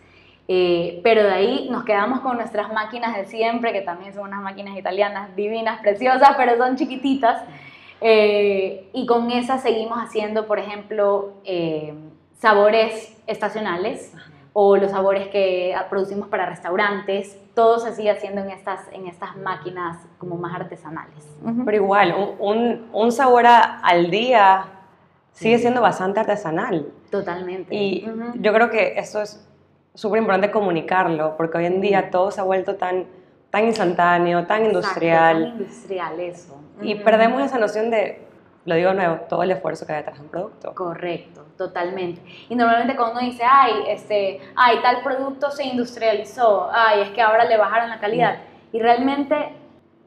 Eh, 0.52 1.00
pero 1.04 1.22
de 1.24 1.30
ahí 1.32 1.68
nos 1.70 1.84
quedamos 1.84 2.22
con 2.22 2.36
nuestras 2.38 2.74
máquinas 2.74 3.16
de 3.16 3.26
siempre, 3.28 3.72
que 3.72 3.82
también 3.82 4.14
son 4.14 4.24
unas 4.24 4.42
máquinas 4.42 4.76
italianas 4.76 5.36
divinas, 5.36 5.80
preciosas, 5.82 6.32
pero 6.38 6.58
son 6.58 6.76
chiquititas. 6.76 7.44
Eh, 8.02 8.90
y 8.94 9.06
con 9.06 9.30
esas 9.30 9.62
seguimos 9.62 10.00
haciendo, 10.00 10.48
por 10.48 10.58
ejemplo, 10.58 11.34
eh, 11.44 11.94
sabores 12.38 13.16
estacionales 13.28 14.14
o 14.54 14.78
los 14.78 14.92
sabores 14.92 15.28
que 15.28 15.76
producimos 15.90 16.28
para 16.30 16.46
restaurantes. 16.48 17.38
Todo 17.60 17.78
se 17.80 17.94
sigue 17.94 18.10
haciendo 18.10 18.40
en 18.40 18.52
estas, 18.52 18.88
en 18.94 19.06
estas 19.08 19.36
máquinas 19.36 19.98
como 20.18 20.38
más 20.38 20.56
artesanales. 20.56 21.28
Pero 21.66 21.76
igual, 21.76 22.16
un, 22.40 22.88
un- 22.94 23.12
sabor 23.12 23.46
a- 23.48 23.82
al 23.82 24.10
día 24.10 24.64
sigue 25.34 25.58
siendo 25.58 25.82
bastante 25.82 26.22
artesanal. 26.22 26.88
Totalmente. 27.12 27.76
Y 27.76 28.08
Ujú. 28.10 28.32
yo 28.36 28.54
creo 28.54 28.70
que 28.70 28.94
eso 28.98 29.22
es 29.22 29.46
súper 29.94 30.20
importante 30.22 30.52
comunicarlo, 30.52 31.36
porque 31.36 31.58
hoy 31.58 31.66
en 31.66 31.82
día 31.82 32.10
todo 32.12 32.32
se 32.32 32.40
ha 32.40 32.46
vuelto 32.46 32.76
tan, 32.78 33.04
tan 33.50 33.66
instantáneo, 33.66 34.46
tan 34.48 34.60
Exacto, 34.64 34.78
industrial, 34.78 35.44
tan 35.44 35.58
industrial, 35.62 36.20
eso. 36.22 36.56
y 36.82 36.96
Ujú. 36.96 37.04
perdemos 37.04 37.42
esa 37.44 37.58
noción 37.60 37.90
de, 37.92 38.26
lo 38.70 38.76
digo 38.76 38.94
nuevo, 38.94 39.16
todo 39.28 39.44
el 39.44 39.52
esfuerzo 39.52 39.86
que 39.86 39.94
hay 39.94 39.98
detrás 40.00 40.18
de 40.18 40.24
un 40.24 40.30
producto. 40.30 40.76
Correcto, 40.76 41.44
totalmente. 41.58 42.22
Y 42.48 42.56
normalmente 42.56 42.96
cuando 42.96 43.20
uno 43.20 43.28
dice, 43.28 43.44
ay, 43.44 43.74
este, 43.88 44.40
ay, 44.56 44.78
tal 44.84 45.02
producto 45.02 45.50
se 45.50 45.66
industrializó, 45.66 46.70
ay, 46.72 47.02
es 47.02 47.10
que 47.10 47.22
ahora 47.22 47.46
le 47.46 47.58
bajaron 47.58 47.90
la 47.90 48.00
calidad. 48.00 48.38
Y 48.72 48.80
realmente 48.80 49.54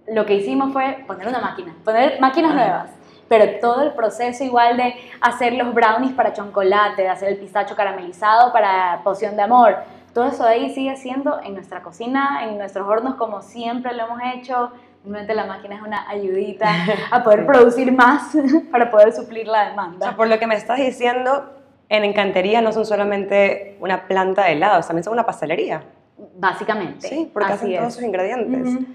lo 0.06 0.24
que 0.24 0.34
hicimos 0.34 0.72
fue 0.72 1.04
poner 1.06 1.26
una 1.26 1.40
máquina, 1.40 1.74
poner 1.84 2.20
máquinas 2.20 2.52
Ajá. 2.52 2.64
nuevas. 2.64 2.90
Pero 3.28 3.58
todo 3.60 3.82
el 3.82 3.92
proceso 3.92 4.44
igual 4.44 4.76
de 4.76 4.94
hacer 5.20 5.54
los 5.54 5.74
brownies 5.74 6.12
para 6.12 6.32
chocolate, 6.32 7.02
de 7.02 7.08
hacer 7.08 7.30
el 7.30 7.38
pistacho 7.38 7.74
caramelizado 7.74 8.52
para 8.52 9.00
poción 9.02 9.36
de 9.36 9.42
amor, 9.42 9.76
todo 10.14 10.26
eso 10.26 10.44
de 10.44 10.50
ahí 10.50 10.70
sigue 10.74 10.94
siendo 10.96 11.40
en 11.42 11.54
nuestra 11.54 11.82
cocina, 11.82 12.44
en 12.44 12.58
nuestros 12.58 12.86
hornos 12.86 13.14
como 13.14 13.40
siempre 13.40 13.94
lo 13.94 14.04
hemos 14.04 14.20
hecho. 14.34 14.70
Realmente 15.04 15.34
la 15.34 15.46
máquina 15.46 15.76
es 15.76 15.82
una 15.82 16.08
ayudita 16.08 16.68
a 17.10 17.22
poder 17.24 17.44
producir 17.46 17.92
más 17.92 18.32
para 18.70 18.90
poder 18.90 19.12
suplir 19.12 19.46
la 19.48 19.66
O 19.66 19.70
demanda. 19.70 20.06
sea, 20.06 20.16
por 20.16 20.28
lo 20.28 20.38
que 20.38 20.46
me 20.46 20.54
estás 20.54 20.78
diciendo, 20.78 21.50
en 21.88 22.04
Encantería 22.04 22.60
no 22.60 22.72
son 22.72 22.86
solamente 22.86 23.76
una 23.80 24.06
planta 24.06 24.44
de 24.44 24.52
helados, 24.52 24.86
también 24.86 25.04
son 25.04 25.14
una 25.14 25.26
pastelería. 25.26 25.82
Básicamente. 26.36 27.08
Sí, 27.08 27.30
porque 27.32 27.52
Así 27.52 27.64
hacen 27.66 27.76
todos 27.78 27.88
es. 27.88 27.94
sus 27.94 28.04
ingredientes. 28.04 28.74
Ujú. 28.74 28.86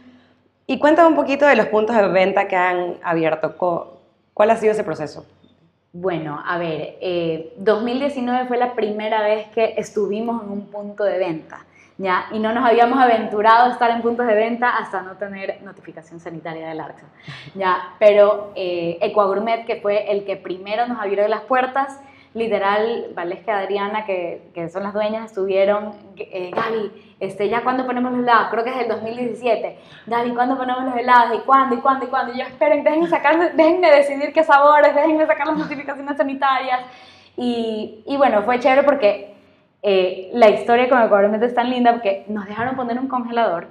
Y 0.65 0.79
cuéntame 0.79 1.09
un 1.09 1.15
poquito 1.15 1.45
de 1.45 1.55
los 1.55 1.67
puntos 1.67 1.95
de 1.95 2.07
venta 2.07 2.47
que 2.47 2.55
han 2.55 2.95
abierto. 3.03 3.55
¿Cuál 4.33 4.49
ha 4.51 4.55
sido 4.57 4.71
ese 4.73 4.83
proceso? 4.83 5.25
Bueno, 5.93 6.41
a 6.45 6.57
ver, 6.57 6.97
eh, 7.01 7.53
2019 7.57 8.47
fue 8.47 8.57
la 8.57 8.73
primera 8.75 9.21
vez 9.23 9.47
que 9.49 9.73
estuvimos 9.77 10.43
en 10.43 10.51
un 10.51 10.67
punto 10.67 11.03
de 11.03 11.17
venta, 11.17 11.65
¿ya? 11.97 12.27
Y 12.31 12.39
no 12.39 12.53
nos 12.53 12.65
habíamos 12.65 12.99
aventurado 12.99 13.65
a 13.65 13.71
estar 13.71 13.91
en 13.91 14.01
puntos 14.01 14.27
de 14.27 14.35
venta 14.35 14.77
hasta 14.77 15.01
no 15.01 15.15
tener 15.17 15.61
notificación 15.63 16.19
sanitaria 16.19 16.67
del 16.69 16.79
ARCSA, 16.79 17.07
¿ya? 17.55 17.93
Pero 17.99 18.51
eh, 18.55 18.97
Ecuagourmet, 19.01 19.65
que 19.65 19.77
fue 19.77 20.11
el 20.11 20.25
que 20.25 20.37
primero 20.37 20.87
nos 20.87 20.99
abrió 20.99 21.27
las 21.27 21.41
puertas, 21.41 21.99
literal, 22.33 23.07
Valesca 23.15 23.51
y 23.51 23.63
Adriana, 23.63 24.05
que, 24.05 24.49
que 24.53 24.69
son 24.69 24.83
las 24.83 24.93
dueñas, 24.93 25.25
estuvieron, 25.25 25.93
eh, 26.17 26.51
Gaby, 26.53 27.15
este, 27.19 27.49
¿ya 27.49 27.63
cuándo 27.63 27.85
ponemos 27.87 28.11
los 28.11 28.21
helados? 28.21 28.49
Creo 28.51 28.63
que 28.63 28.69
es 28.69 28.77
el 28.77 28.87
2017. 28.89 29.79
Gaby, 30.05 30.31
¿cuándo 30.31 30.55
ponemos 30.55 30.83
los 30.83 30.95
helados? 30.95 31.39
¿Y 31.39 31.41
cuándo? 31.41 31.75
¿Y 31.75 31.79
cuándo? 31.79 32.05
¿Y 32.05 32.09
cuándo? 32.09 32.33
Y 32.33 32.37
yo, 32.37 32.43
esperen, 32.43 32.83
déjenme, 32.83 33.07
sacar, 33.07 33.55
déjenme 33.55 33.89
decidir 33.89 34.33
qué 34.33 34.43
sabores, 34.43 34.93
déjenme 34.93 35.25
sacar 35.25 35.47
las 35.47 35.57
notificaciones 35.57 36.15
sanitarias. 36.15 36.81
Y, 37.35 38.03
y 38.05 38.17
bueno, 38.17 38.43
fue 38.43 38.59
chévere 38.59 38.83
porque 38.83 39.36
eh, 39.81 40.29
la 40.33 40.49
historia 40.49 40.89
con 40.89 40.99
el 40.99 41.05
Ecuador 41.05 41.43
es 41.43 41.53
tan 41.53 41.69
linda 41.69 41.93
porque 41.93 42.25
nos 42.27 42.45
dejaron 42.45 42.75
poner 42.75 42.99
un 42.99 43.07
congelador, 43.07 43.67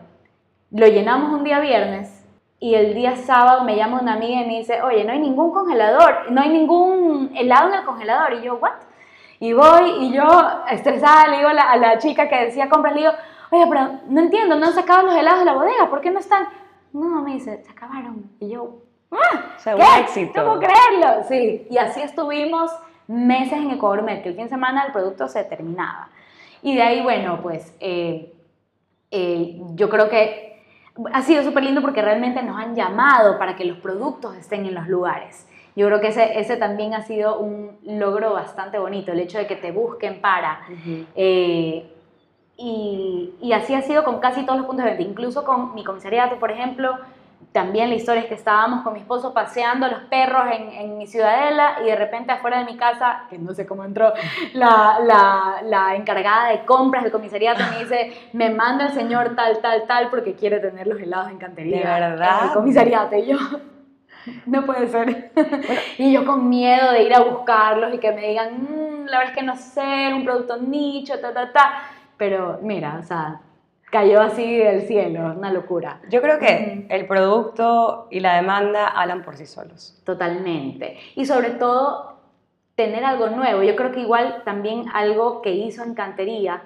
lo 0.71 0.87
llenamos 0.87 1.33
un 1.33 1.45
día 1.45 1.61
viernes 1.61 2.25
y 2.59 2.75
el 2.75 2.95
día 2.95 3.17
sábado 3.17 3.65
me 3.65 3.77
llama 3.77 4.01
una 4.01 4.15
amiga 4.15 4.41
y 4.43 4.47
me 4.47 4.59
dice, 4.59 4.83
oye, 4.83 5.05
no 5.05 5.13
hay 5.13 5.19
ningún 5.19 5.53
congelador, 5.53 6.31
no 6.31 6.41
hay 6.41 6.49
ningún 6.49 7.31
helado 7.37 7.69
en 7.69 7.75
el 7.75 7.85
congelador. 7.85 8.33
Y 8.35 8.43
yo, 8.43 8.57
¿what? 8.57 8.73
Y 9.39 9.53
voy 9.53 9.91
y 10.01 10.13
yo, 10.13 10.27
estresada, 10.71 11.29
le 11.29 11.37
digo 11.39 11.49
a 11.51 11.55
la, 11.55 11.71
a 11.71 11.77
la 11.77 11.99
chica 11.99 12.29
que 12.29 12.47
decía 12.47 12.69
compras, 12.69 12.95
le 12.95 13.01
digo, 13.03 13.13
oye, 13.51 13.67
pero 13.69 14.01
no 14.09 14.21
entiendo, 14.21 14.57
no 14.57 14.67
han 14.67 14.73
sacado 14.73 15.03
los 15.07 15.15
helados 15.15 15.41
de 15.41 15.45
la 15.45 15.53
bodega, 15.53 15.91
¿por 15.91 16.01
qué 16.01 16.11
no 16.11 16.21
están? 16.21 16.49
No, 16.93 17.23
me 17.23 17.35
dice, 17.35 17.63
se 17.63 17.71
acabaron. 17.71 18.31
Y 18.41 18.49
yo, 18.49 18.79
¡ah! 19.13 19.55
O 19.57 19.61
sea, 19.61 19.77
¿Qué? 19.77 19.83
un 19.83 20.01
éxito. 20.01 20.45
Puedo 20.45 20.59
creerlo. 20.59 21.25
Sí, 21.29 21.67
y 21.71 21.77
así 21.77 22.01
estuvimos 22.01 22.71
meses 23.09 23.55
en 23.55 23.71
Ecogourmet, 23.71 24.23
que 24.23 24.31
el 24.31 24.35
fin 24.35 24.45
de 24.45 24.51
semana 24.51 24.85
el 24.87 24.93
producto 24.93 25.29
se 25.29 25.45
terminaba. 25.45 26.09
Y 26.63 26.75
de 26.75 26.83
ahí, 26.83 27.03
bueno, 27.03 27.41
pues 27.43 27.75
eh, 27.81 28.33
eh, 29.11 29.61
yo 29.75 29.89
creo 29.89 30.09
que 30.09 30.63
ha 31.13 31.23
sido 31.23 31.43
súper 31.43 31.65
lindo 31.65 31.83
porque 31.83 32.03
realmente 32.03 32.43
nos 32.43 32.59
han 32.59 32.75
llamado 32.75 33.39
para 33.39 33.55
que 33.57 33.65
los 33.65 33.79
productos 33.79 34.37
estén 34.37 34.67
en 34.67 34.75
los 34.75 34.89
lugares. 34.89 35.47
Yo 35.77 35.87
creo 35.87 36.01
que 36.01 36.09
ese, 36.09 36.41
ese 36.41 36.57
también 36.57 36.95
ha 36.95 37.03
sido 37.03 37.39
un 37.39 37.79
logro 37.85 38.33
bastante 38.33 38.79
bonito, 38.79 39.13
el 39.13 39.21
hecho 39.21 39.37
de 39.39 39.47
que 39.47 39.57
te 39.57 39.73
busquen 39.73 40.21
para... 40.21 40.61
eh, 41.15 41.93
y, 42.59 43.35
y 43.43 43.53
así 43.53 43.75
ha 43.75 43.83
sido 43.83 44.03
con 44.03 44.19
casi 44.19 44.47
todos 44.47 44.57
los 44.59 44.67
puntos 44.67 44.87
de 44.87 44.93
venta, 44.93 45.07
incluso 45.07 45.45
con 45.45 45.75
mi 45.75 45.85
comisariato, 45.85 46.39
por 46.39 46.51
ejemplo, 46.51 46.97
también 47.57 47.89
la 47.89 47.95
historia 47.95 48.21
es 48.21 48.29
que 48.29 48.35
estábamos 48.35 48.83
con 48.83 48.93
mi 48.93 48.99
esposo 48.99 49.33
paseando 49.33 49.87
a 49.87 49.89
los 49.89 50.01
perros 50.11 50.45
en, 50.53 50.73
en, 50.73 50.99
mi 50.99 51.07
ciudadela 51.07 51.79
y 51.83 51.87
de 51.87 51.97
repente 51.97 52.31
afuera 52.31 52.59
de 52.59 52.67
mi 52.67 52.77
casa, 52.77 53.23
que 53.31 53.39
no 53.39 53.55
sé 53.55 53.67
cómo 53.67 53.83
entró, 53.83 54.13
la, 54.53 54.99
la, 55.03 55.63
la, 55.65 55.95
encargada 55.95 56.51
de 56.51 56.67
compras 56.67 57.03
del 57.03 57.13
comisariato 57.13 57.63
me 57.71 57.85
dice, 57.85 58.13
me 58.35 58.51
manda 58.51 58.89
el 58.89 58.93
señor 58.93 59.35
tal, 59.35 59.59
tal, 59.61 59.87
tal 59.87 60.11
porque 60.11 60.35
quiere 60.35 60.61
tener 60.61 60.87
los 60.87 61.01
helados 61.01 61.31
en 61.31 61.39
cantería. 61.39 61.79
¿De 61.79 61.85
verdad? 61.85 62.41
En 62.43 62.49
el 62.49 62.53
comisariato. 62.53 63.17
Y 63.17 63.27
yo, 63.27 63.39
no 64.47 64.67
puede 64.67 64.89
ser. 64.89 65.33
y 65.99 66.13
yo 66.13 66.27
con 66.27 66.51
miedo 66.51 66.93
de 66.93 67.05
ir 67.05 67.15
a 67.15 67.21
buscarlos 67.21 67.95
y 67.95 67.99
que 67.99 68.13
me 68.13 68.29
digan, 68.29 68.53
mmm, 68.53 69.07
la 69.07 69.19
verdad 69.19 69.33
es 69.33 69.39
que 69.39 69.47
no 69.47 69.57
sé, 69.57 70.13
un 70.13 70.25
producto 70.25 70.59
nicho, 70.59 71.19
ta, 71.21 71.33
ta, 71.33 71.51
ta. 71.53 71.73
Pero 72.19 72.59
mira, 72.61 72.99
o 73.01 73.03
sea, 73.03 73.41
cayó 73.91 74.21
así 74.21 74.59
del 74.59 74.83
cielo, 74.83 75.35
una 75.37 75.53
locura. 75.53 76.01
Yo 76.09 76.21
creo 76.21 76.39
que 76.39 76.87
el 76.89 77.07
producto 77.07 78.09
y 78.11 78.21
la 78.21 78.37
demanda 78.37 78.89
hablan 78.89 79.23
por 79.23 79.37
sí 79.37 79.47
solos. 79.47 80.01
Totalmente. 80.05 80.99
Y 81.15 81.27
sobre 81.27 81.51
todo, 81.51 82.17
tener 82.75 83.05
algo 83.05 83.29
nuevo. 83.29 83.63
Yo 83.63 83.75
creo 83.75 83.93
que 83.93 84.01
igual 84.01 84.43
también 84.45 84.85
algo 84.93 85.41
que 85.41 85.53
hizo 85.53 85.83
Encantería 85.83 86.63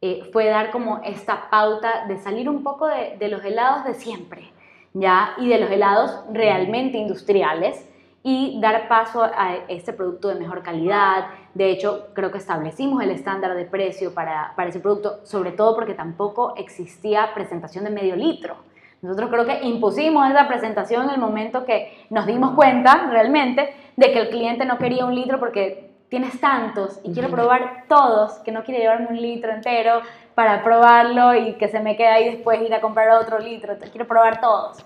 eh, 0.00 0.28
fue 0.32 0.46
dar 0.46 0.70
como 0.70 1.00
esta 1.04 1.48
pauta 1.50 2.06
de 2.08 2.18
salir 2.18 2.48
un 2.48 2.62
poco 2.62 2.88
de, 2.88 3.16
de 3.18 3.28
los 3.28 3.44
helados 3.44 3.84
de 3.84 3.94
siempre, 3.94 4.50
¿ya? 4.92 5.34
Y 5.38 5.48
de 5.48 5.58
los 5.58 5.70
helados 5.70 6.24
realmente 6.32 6.98
industriales 6.98 7.88
y 8.22 8.60
dar 8.60 8.88
paso 8.88 9.22
a 9.24 9.56
este 9.68 9.92
producto 9.92 10.28
de 10.28 10.36
mejor 10.36 10.62
calidad. 10.62 11.26
De 11.54 11.70
hecho, 11.70 12.08
creo 12.14 12.30
que 12.30 12.38
establecimos 12.38 13.02
el 13.02 13.10
estándar 13.10 13.54
de 13.54 13.64
precio 13.64 14.14
para, 14.14 14.52
para 14.56 14.68
ese 14.68 14.80
producto, 14.80 15.20
sobre 15.24 15.52
todo 15.52 15.74
porque 15.74 15.94
tampoco 15.94 16.54
existía 16.56 17.34
presentación 17.34 17.84
de 17.84 17.90
medio 17.90 18.16
litro. 18.16 18.56
Nosotros 19.02 19.30
creo 19.30 19.44
que 19.44 19.66
impusimos 19.66 20.30
esa 20.30 20.46
presentación 20.46 21.04
en 21.04 21.14
el 21.14 21.20
momento 21.20 21.64
que 21.64 22.06
nos 22.10 22.24
dimos 22.24 22.52
cuenta 22.54 23.08
realmente 23.10 23.74
de 23.96 24.12
que 24.12 24.20
el 24.20 24.28
cliente 24.28 24.64
no 24.64 24.78
quería 24.78 25.04
un 25.04 25.14
litro 25.14 25.40
porque 25.40 25.90
tienes 26.08 26.38
tantos 26.40 27.00
y 27.02 27.12
quiero 27.12 27.28
probar 27.28 27.86
todos, 27.88 28.34
que 28.40 28.52
no 28.52 28.62
quiere 28.62 28.80
llevarme 28.80 29.08
un 29.08 29.20
litro 29.20 29.50
entero 29.50 30.02
para 30.34 30.62
probarlo 30.62 31.34
y 31.34 31.54
que 31.54 31.68
se 31.68 31.80
me 31.80 31.96
quede 31.96 32.08
ahí 32.08 32.30
después 32.30 32.60
ir 32.60 32.72
a 32.74 32.80
comprar 32.80 33.08
otro 33.10 33.38
litro, 33.38 33.74
quiero 33.90 34.06
probar 34.06 34.40
todos. 34.40 34.84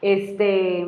Este, 0.00 0.86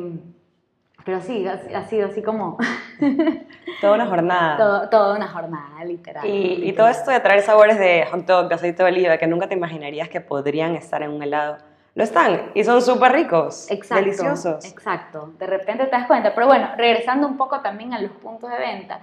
pero 1.05 1.21
sí, 1.21 1.45
ha, 1.47 1.83
sido 1.83 2.07
así 2.07 2.21
como... 2.21 2.57
toda 3.81 3.95
una 3.95 4.05
jornada. 4.05 4.57
Todo, 4.57 4.89
toda 4.89 5.15
una 5.15 5.27
jornada, 5.27 5.83
literal. 5.83 6.25
Y, 6.25 6.31
literal. 6.31 6.67
y, 6.67 6.73
todo 6.73 6.87
esto 6.87 7.11
de 7.11 7.19
traer 7.19 7.41
sabores 7.41 7.77
de 7.77 8.05
hot 8.11 8.25
dog, 8.25 8.47
de 8.47 8.55
aceite 8.55 8.83
de 8.83 8.89
oliva, 8.89 9.17
que 9.17 9.27
nunca 9.27 9.47
te 9.47 9.55
imaginarías 9.55 10.09
que 10.09 10.21
podrían 10.21 10.75
estar 10.75 11.03
en 11.03 11.11
un 11.11 11.21
helado. 11.21 11.57
Lo 11.95 12.03
están, 12.03 12.51
y 12.55 12.63
son 12.63 12.81
súper 12.81 13.11
ricos, 13.11 13.69
exacto, 13.69 14.03
deliciosos. 14.03 14.65
Exacto, 14.65 15.33
de 15.37 15.45
repente 15.45 15.85
te 15.85 15.91
das 15.91 16.07
cuenta. 16.07 16.33
Pero 16.33 16.47
bueno, 16.47 16.69
regresando 16.75 17.27
un 17.27 17.37
poco 17.37 17.59
también 17.59 17.93
a 17.93 18.01
los 18.01 18.11
puntos 18.13 18.49
de 18.49 18.57
venta, 18.57 18.99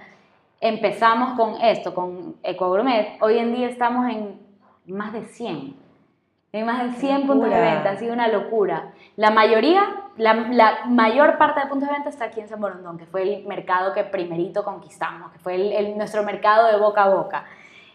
empezamos 0.59 1.37
con 1.37 1.61
esto, 1.61 1.93
con 1.93 2.35
EcoGourmet. 2.43 3.17
Hoy 3.21 3.37
en 3.37 3.55
día 3.55 3.69
estamos 3.69 4.09
en 4.09 4.41
más 4.87 5.13
de 5.13 5.23
100. 5.23 5.75
En 6.53 6.65
más 6.65 6.83
de 6.83 6.99
100 6.99 7.27
puntos 7.27 7.49
de 7.49 7.61
venta, 7.61 7.91
ha 7.91 7.95
sido 7.95 8.11
una 8.11 8.27
locura. 8.27 8.91
La 9.15 9.31
mayoría, 9.31 9.83
la, 10.21 10.35
la, 10.51 10.85
mayor 10.85 11.39
parte 11.39 11.59
de 11.59 11.65
puntos 11.65 11.89
de 11.89 11.95
venta 11.95 12.09
está 12.09 12.25
aquí 12.25 12.39
en 12.39 12.47
San 12.47 12.61
Borondón, 12.61 12.99
que 12.99 13.07
fue 13.07 13.23
el 13.23 13.47
mercado 13.47 13.91
que 13.91 14.03
primerito 14.03 14.63
conquistamos, 14.63 15.31
que 15.31 15.39
fue 15.39 15.55
el, 15.55 15.71
el, 15.73 15.97
nuestro 15.97 16.21
mercado 16.23 16.67
de 16.67 16.77
boca 16.77 17.03
a 17.03 17.09
boca. 17.09 17.45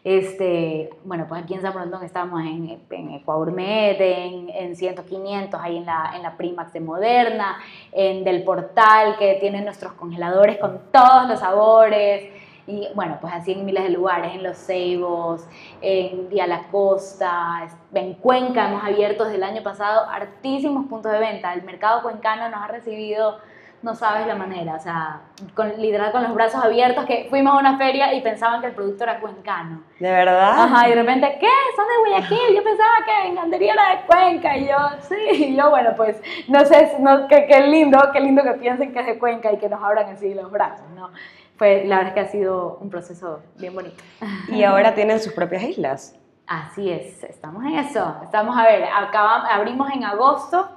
Este, 0.02 0.90
bueno, 1.04 1.26
pues 1.28 1.44
aquí 1.44 1.54
en 1.54 1.62
San 1.62 1.72
Borondón 1.72 2.02
estamos 2.02 2.40
en, 2.40 2.80
en 2.90 3.10
Ecuagourmet, 3.12 4.00
en, 4.00 4.50
en 4.50 4.74
100, 4.74 5.04
500, 5.04 5.60
ahí 5.60 5.76
en 5.76 5.86
la, 5.86 6.14
en 6.16 6.22
la 6.24 6.36
Primax 6.36 6.72
de 6.72 6.80
Moderna, 6.80 7.58
en 7.92 8.24
Del 8.24 8.42
Portal, 8.42 9.16
que 9.18 9.34
tiene 9.40 9.62
nuestros 9.62 9.92
congeladores 9.92 10.58
con 10.58 10.80
todos 10.90 11.28
los 11.28 11.38
sabores, 11.38 12.24
y 12.66 12.88
bueno, 12.94 13.18
pues 13.20 13.32
así 13.32 13.52
en 13.52 13.64
miles 13.64 13.84
de 13.84 13.90
lugares, 13.90 14.34
en 14.34 14.42
Los 14.42 14.56
Ceibos, 14.56 15.46
en 15.80 16.28
Vía 16.28 16.46
La 16.46 16.64
Costa, 16.64 17.68
en 17.94 18.14
Cuenca 18.14 18.68
hemos 18.68 18.82
abierto 18.82 19.24
desde 19.24 19.36
el 19.36 19.44
año 19.44 19.62
pasado 19.62 20.08
hartísimos 20.10 20.86
puntos 20.86 21.12
de 21.12 21.18
venta. 21.18 21.52
El 21.54 21.62
mercado 21.62 22.02
cuencano 22.02 22.48
nos 22.48 22.60
ha 22.60 22.66
recibido, 22.66 23.38
no 23.82 23.94
sabes 23.94 24.26
la 24.26 24.34
manera, 24.34 24.74
o 24.74 24.80
sea, 24.80 25.20
con, 25.54 25.80
literal 25.80 26.10
con 26.10 26.24
los 26.24 26.34
brazos 26.34 26.64
abiertos, 26.64 27.04
que 27.04 27.28
fuimos 27.30 27.54
a 27.54 27.58
una 27.58 27.78
feria 27.78 28.12
y 28.14 28.20
pensaban 28.20 28.60
que 28.60 28.66
el 28.66 28.74
producto 28.74 29.04
era 29.04 29.20
cuencano. 29.20 29.84
¿De 30.00 30.10
verdad? 30.10 30.64
Ajá, 30.64 30.88
y 30.88 30.90
de 30.90 30.96
repente, 30.96 31.36
¿qué? 31.38 31.48
Son 31.76 31.86
de 31.86 32.10
Guayaquil, 32.10 32.56
yo 32.56 32.64
pensaba 32.64 32.96
que 33.04 33.28
en 33.28 33.38
Andería 33.38 33.74
era 33.74 33.90
de 33.90 34.06
Cuenca, 34.06 34.56
y 34.56 34.66
yo, 34.66 34.76
sí, 35.02 35.44
y 35.44 35.56
yo, 35.56 35.70
bueno, 35.70 35.90
pues, 35.96 36.20
no 36.48 36.64
sé, 36.64 36.96
no, 36.98 37.28
qué 37.28 37.60
lindo, 37.68 37.98
qué 38.12 38.18
lindo 38.18 38.42
que 38.42 38.54
piensen 38.54 38.92
que 38.92 38.98
es 38.98 39.06
de 39.06 39.18
Cuenca 39.20 39.52
y 39.52 39.58
que 39.58 39.68
nos 39.68 39.80
abran 39.80 40.08
así 40.08 40.34
los 40.34 40.50
brazos, 40.50 40.88
¿no? 40.96 41.10
Fue, 41.56 41.84
la 41.86 41.98
verdad 41.98 42.08
es 42.08 42.14
que 42.14 42.20
ha 42.28 42.30
sido 42.32 42.78
un 42.80 42.90
proceso 42.90 43.40
bien 43.58 43.74
bonito. 43.74 44.02
Y 44.48 44.62
ahora 44.62 44.94
tienen 44.94 45.20
sus 45.20 45.32
propias 45.32 45.62
islas. 45.62 46.18
Así 46.46 46.90
es, 46.90 47.24
estamos 47.24 47.64
en 47.64 47.78
eso. 47.78 48.16
Estamos, 48.22 48.56
a 48.56 48.64
ver, 48.64 48.84
acabamos, 48.84 49.48
abrimos 49.50 49.90
en 49.90 50.04
agosto 50.04 50.68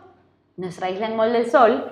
nuestra 0.57 0.89
isla 0.89 1.07
en 1.07 1.15
Mol 1.15 1.31
del 1.31 1.49
Sol. 1.49 1.91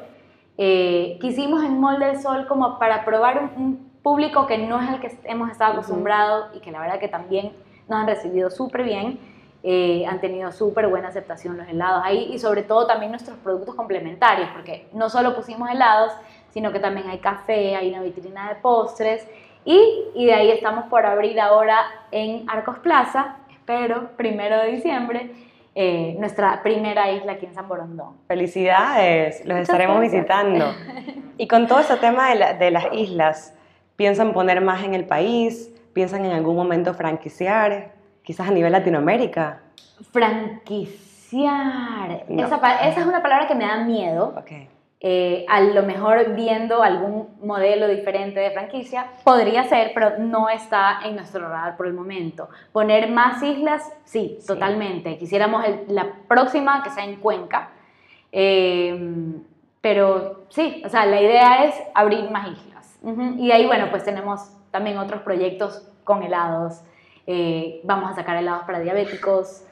Eh, 0.57 1.17
quisimos 1.21 1.63
en 1.63 1.79
Mol 1.79 1.99
del 1.99 2.19
Sol 2.19 2.47
como 2.47 2.79
para 2.79 3.05
probar 3.05 3.51
un, 3.55 3.63
un, 3.63 3.87
público 4.01 4.47
que 4.47 4.57
no 4.57 4.81
es 4.81 4.89
el 4.89 4.99
que 5.01 5.19
hemos 5.25 5.51
estado 5.51 5.73
acostumbrados 5.73 6.45
uh 6.45 6.53
-huh. 6.53 6.57
y 6.57 6.59
que 6.61 6.71
la 6.71 6.79
verdad 6.79 6.97
que 6.97 7.09
también 7.09 7.51
nos 7.89 7.99
han 7.99 8.07
recibido 8.07 8.49
súper 8.49 8.83
bien. 8.83 9.19
Eh, 9.63 10.05
han 10.05 10.21
tenido 10.21 10.51
súper 10.51 10.87
buena 10.87 11.09
aceptación 11.09 11.57
los 11.57 11.67
helados 11.67 12.01
ahí 12.05 12.29
y 12.31 12.39
sobre 12.39 12.61
todo 12.61 12.87
también 12.87 13.11
nuestros 13.11 13.37
productos 13.39 13.75
complementarios, 13.75 14.49
porque 14.53 14.87
no 14.93 15.09
solo 15.09 15.35
pusimos 15.35 15.69
helados, 15.69 16.13
sino 16.51 16.71
que 16.71 16.79
también 16.79 17.09
hay 17.09 17.19
café, 17.19 17.75
hay 17.75 17.89
una 17.89 18.01
vitrina 18.01 18.49
de 18.49 18.55
postres 18.55 19.27
y, 19.65 19.79
y 20.15 20.25
de 20.25 20.33
ahí 20.33 20.51
estamos 20.51 20.85
por 20.85 21.05
abrir 21.05 21.39
ahora 21.39 21.77
en 22.11 22.49
Arcos 22.49 22.79
Plaza, 22.79 23.37
espero, 23.51 24.11
primero 24.15 24.57
de 24.59 24.71
diciembre, 24.71 25.31
eh, 25.75 26.15
nuestra 26.17 26.63
primera 26.63 27.11
isla 27.11 27.33
aquí 27.33 27.45
en 27.45 27.53
San 27.53 27.67
Borondón. 27.67 28.15
Felicidades, 28.27 29.41
los 29.41 29.57
Muchas 29.57 29.61
estaremos 29.61 29.99
gracias. 29.99 30.23
visitando. 30.23 30.73
Y 31.39 31.47
con 31.47 31.67
todo 31.67 31.81
ese 31.81 31.95
tema 31.97 32.29
de, 32.29 32.35
la, 32.35 32.53
de, 32.53 32.71
las 32.71 32.85
islas, 32.93 33.53
¿piensan 33.95 34.33
poner 34.33 34.59
más 34.59 34.83
en 34.83 34.95
el 34.95 35.05
país? 35.05 35.71
¿Piensan 35.93 36.25
en 36.25 36.31
algún 36.31 36.55
momento 36.55 36.95
franquiciar? 36.95 37.91
Quizás 38.23 38.47
a 38.47 38.51
nivel 38.51 38.71
Latinoamérica. 38.71 39.59
Franquiciar. 40.11 42.23
No. 42.27 42.43
Esa, 42.43 42.55
esa, 42.87 43.01
es 43.01 43.05
una 43.05 43.21
palabra 43.21 43.47
que 43.47 43.53
me 43.53 43.67
da 43.67 43.83
miedo. 43.83 44.33
Okay. 44.39 44.67
Eh, 44.99 45.45
a 45.47 45.61
lo 45.61 45.83
mejor 45.83 46.33
viendo 46.33 46.81
algún 46.81 47.37
modelo 47.43 47.87
diferente 47.87 48.39
de 48.39 48.49
franquicia, 48.49 49.11
podría 49.23 49.63
ser, 49.65 49.91
pero 49.93 50.17
no 50.17 50.49
está 50.49 51.01
en 51.05 51.15
nuestro 51.15 51.41
radar 51.47 51.77
por 51.77 51.85
el 51.85 51.93
momento. 51.93 52.49
Poner 52.71 53.09
más 53.09 53.43
islas, 53.43 53.83
sí, 54.05 54.37
sí. 54.39 54.47
totalmente. 54.47 55.17
Quisiéramos 55.19 55.63
el, 55.65 55.83
la 55.89 56.13
próxima 56.27 56.81
que 56.83 56.89
sea 56.89 57.03
en 57.03 57.17
Cuenca, 57.17 57.69
eh, 58.31 59.35
pero 59.81 60.45
sí, 60.49 60.81
o 60.83 60.89
sea, 60.89 61.05
la 61.05 61.21
idea 61.21 61.65
es 61.65 61.75
abrir 61.93 62.31
más 62.31 62.47
islas. 62.47 62.97
Uh 63.03 63.11
-huh. 63.11 63.39
Y 63.39 63.51
ahí, 63.51 63.67
bueno, 63.67 63.87
pues 63.91 64.03
tenemos 64.03 64.51
también 64.71 64.97
otros 64.97 65.21
proyectos 65.21 65.87
con 66.03 66.23
helados. 66.23 66.81
Eh, 67.27 67.81
vamos 67.83 68.09
a 68.09 68.15
sacar 68.15 68.37
helados 68.37 68.63
para 68.63 68.79
diabéticos. 68.79 69.63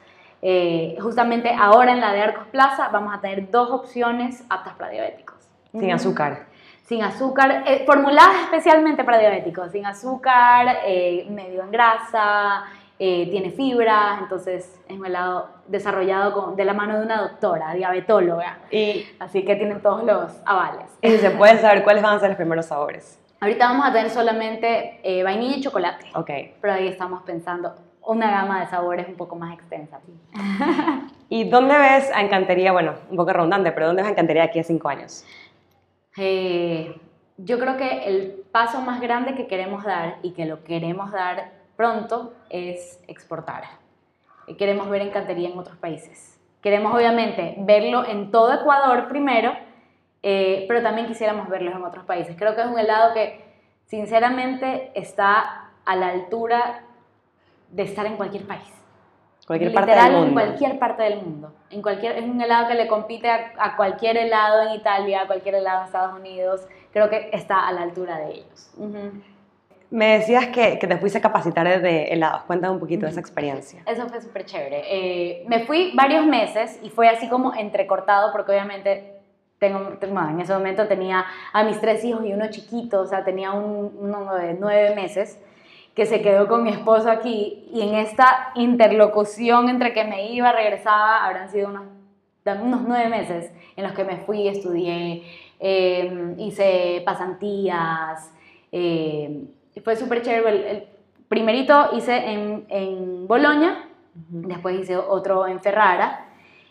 Eh, 0.42 0.96
justamente 1.00 1.50
ahora 1.58 1.92
en 1.92 2.00
la 2.00 2.12
de 2.12 2.20
Arcos 2.20 2.46
Plaza 2.48 2.88
vamos 2.88 3.14
a 3.14 3.20
tener 3.20 3.50
dos 3.50 3.70
opciones 3.70 4.44
aptas 4.48 4.74
para 4.74 4.90
diabéticos. 4.90 5.36
Sin 5.72 5.90
azúcar. 5.92 6.46
Sin 6.84 7.02
azúcar, 7.02 7.64
eh, 7.66 7.82
formuladas 7.84 8.42
especialmente 8.44 9.02
para 9.02 9.18
diabéticos, 9.18 9.72
sin 9.72 9.84
azúcar, 9.86 10.78
eh, 10.86 11.26
medio 11.30 11.62
en 11.62 11.70
grasa, 11.70 12.64
tiene 12.98 13.50
fibra, 13.50 14.20
entonces 14.22 14.80
es 14.88 14.98
un 14.98 15.04
helado 15.04 15.50
desarrollado 15.66 16.32
con, 16.32 16.56
de 16.56 16.64
la 16.64 16.72
mano 16.72 16.98
de 16.98 17.04
una 17.04 17.20
doctora, 17.20 17.74
diabetóloga. 17.74 18.60
Y, 18.70 19.04
Así 19.18 19.44
que 19.44 19.54
tienen 19.56 19.82
todos 19.82 20.02
los 20.02 20.32
avales. 20.46 20.86
Y 21.02 21.10
se 21.18 21.30
pueden 21.30 21.58
saber 21.58 21.84
cuáles 21.84 22.02
van 22.02 22.16
a 22.16 22.20
ser 22.20 22.30
los 22.30 22.36
primeros 22.36 22.64
sabores. 22.64 23.20
Ahorita 23.40 23.68
vamos 23.68 23.86
a 23.86 23.92
tener 23.92 24.08
solamente 24.08 25.22
vainilla 25.22 25.56
y 25.56 25.60
chocolate. 25.60 26.06
Ok. 26.14 26.30
Pero 26.58 26.72
ahí 26.72 26.88
estamos 26.88 27.22
pensando 27.24 27.74
una 28.06 28.30
gama 28.30 28.60
de 28.60 28.66
sabores 28.68 29.08
un 29.08 29.16
poco 29.16 29.36
más 29.36 29.52
extensa. 29.54 30.00
¿Y 31.28 31.48
dónde 31.48 31.76
ves 31.76 32.10
a 32.14 32.22
Encantería? 32.22 32.72
Bueno, 32.72 32.94
un 33.10 33.16
poco 33.16 33.32
redundante, 33.32 33.72
pero 33.72 33.86
¿dónde 33.86 34.02
ves 34.02 34.08
a 34.08 34.12
Encantería 34.12 34.44
aquí 34.44 34.60
a 34.60 34.64
cinco 34.64 34.88
años? 34.88 35.24
Eh, 36.16 36.98
yo 37.36 37.58
creo 37.58 37.76
que 37.76 38.04
el 38.06 38.44
paso 38.52 38.80
más 38.80 39.00
grande 39.00 39.34
que 39.34 39.46
queremos 39.46 39.84
dar 39.84 40.18
y 40.22 40.30
que 40.30 40.46
lo 40.46 40.64
queremos 40.64 41.10
dar 41.10 41.52
pronto 41.76 42.32
es 42.48 43.00
exportar. 43.08 43.64
Queremos 44.56 44.88
ver 44.88 45.02
encantería 45.02 45.50
en 45.50 45.58
otros 45.58 45.76
países. 45.76 46.40
Queremos 46.62 46.94
obviamente 46.94 47.56
verlo 47.58 48.06
en 48.06 48.30
todo 48.30 48.54
Ecuador 48.54 49.08
primero, 49.08 49.52
eh, 50.22 50.64
pero 50.68 50.82
también 50.82 51.06
quisiéramos 51.06 51.48
verlo 51.48 51.72
en 51.72 51.84
otros 51.84 52.04
países. 52.04 52.36
Creo 52.38 52.54
que 52.54 52.62
es 52.62 52.66
un 52.66 52.78
helado 52.78 53.12
que 53.12 53.44
sinceramente 53.86 54.92
está 54.94 55.70
a 55.84 55.96
la 55.96 56.08
altura 56.08 56.85
de 57.70 57.82
estar 57.82 58.06
en 58.06 58.16
cualquier 58.16 58.46
país. 58.46 58.72
Cualquier 59.46 59.70
Literal, 59.70 59.86
parte 59.96 60.02
del 60.02 60.12
mundo. 60.12 60.40
en 60.40 60.46
cualquier 60.46 60.78
parte 60.78 61.02
del 61.04 61.22
mundo. 61.22 61.52
En 61.70 61.82
cualquier, 61.82 62.18
es 62.18 62.24
un 62.24 62.40
helado 62.40 62.66
que 62.66 62.74
le 62.74 62.88
compite 62.88 63.30
a, 63.30 63.52
a 63.58 63.76
cualquier 63.76 64.16
helado 64.16 64.62
en 64.62 64.74
Italia, 64.74 65.22
a 65.22 65.26
cualquier 65.26 65.54
helado 65.54 65.80
en 65.80 65.86
Estados 65.86 66.18
Unidos. 66.18 66.66
Creo 66.92 67.08
que 67.08 67.30
está 67.32 67.68
a 67.68 67.72
la 67.72 67.82
altura 67.82 68.18
de 68.18 68.32
ellos. 68.32 68.72
Me 69.88 70.18
decías 70.18 70.48
que, 70.48 70.80
que 70.80 70.86
te 70.88 70.96
fuiste 70.96 71.18
a 71.18 71.20
capacitar 71.20 71.80
de 71.80 72.04
helados. 72.06 72.42
Cuéntame 72.42 72.74
un 72.74 72.80
poquito 72.80 73.06
de 73.06 73.12
esa 73.12 73.20
experiencia. 73.20 73.82
Eso 73.86 74.08
fue 74.08 74.20
súper 74.20 74.44
chévere. 74.46 74.82
Eh, 74.88 75.44
me 75.46 75.60
fui 75.64 75.92
varios 75.94 76.26
meses 76.26 76.80
y 76.82 76.90
fue 76.90 77.08
así 77.08 77.28
como 77.28 77.54
entrecortado 77.54 78.32
porque 78.32 78.50
obviamente 78.50 79.20
tengo, 79.58 79.78
en 80.00 80.40
ese 80.40 80.52
momento 80.52 80.86
tenía 80.88 81.24
a 81.52 81.62
mis 81.62 81.80
tres 81.80 82.04
hijos 82.04 82.24
y 82.24 82.32
uno 82.32 82.50
chiquito, 82.50 83.00
o 83.00 83.06
sea, 83.06 83.24
tenía 83.24 83.52
un, 83.52 83.96
uno 83.98 84.34
de 84.34 84.54
nueve 84.54 84.94
meses 84.94 85.40
que 85.96 86.04
se 86.04 86.20
quedó 86.20 86.46
con 86.46 86.62
mi 86.62 86.70
esposo 86.70 87.10
aquí 87.10 87.68
y 87.72 87.80
en 87.80 87.94
esta 87.94 88.52
interlocución 88.54 89.70
entre 89.70 89.94
que 89.94 90.04
me 90.04 90.30
iba, 90.30 90.52
regresaba, 90.52 91.24
habrán 91.24 91.48
sido 91.48 91.70
unos, 91.70 91.84
unos 92.62 92.82
nueve 92.82 93.08
meses 93.08 93.50
en 93.74 93.82
los 93.82 93.92
que 93.94 94.04
me 94.04 94.18
fui, 94.18 94.46
estudié, 94.46 95.24
eh, 95.58 96.34
hice 96.36 97.02
pasantías, 97.04 98.30
eh, 98.70 99.44
fue 99.82 99.96
súper 99.96 100.20
chévere. 100.20 100.50
El, 100.50 100.76
el 100.76 100.84
primerito 101.28 101.88
hice 101.96 102.14
en, 102.14 102.66
en 102.68 103.26
Bolonia, 103.26 103.88
después 104.12 104.78
hice 104.78 104.98
otro 104.98 105.46
en 105.46 105.60
Ferrara, 105.60 106.28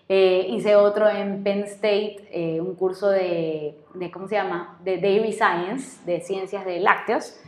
eh, 0.08 0.46
hice 0.50 0.76
otro 0.76 1.10
en 1.10 1.44
Penn 1.44 1.64
State, 1.64 2.30
eh, 2.32 2.62
un 2.62 2.76
curso 2.76 3.10
de, 3.10 3.76
de, 3.96 4.12
¿cómo 4.12 4.28
se 4.28 4.36
llama? 4.36 4.78
De 4.84 5.00
Dairy 5.00 5.34
Science, 5.34 6.06
de 6.06 6.22
ciencias 6.22 6.64
de 6.64 6.80
lácteos. 6.80 7.42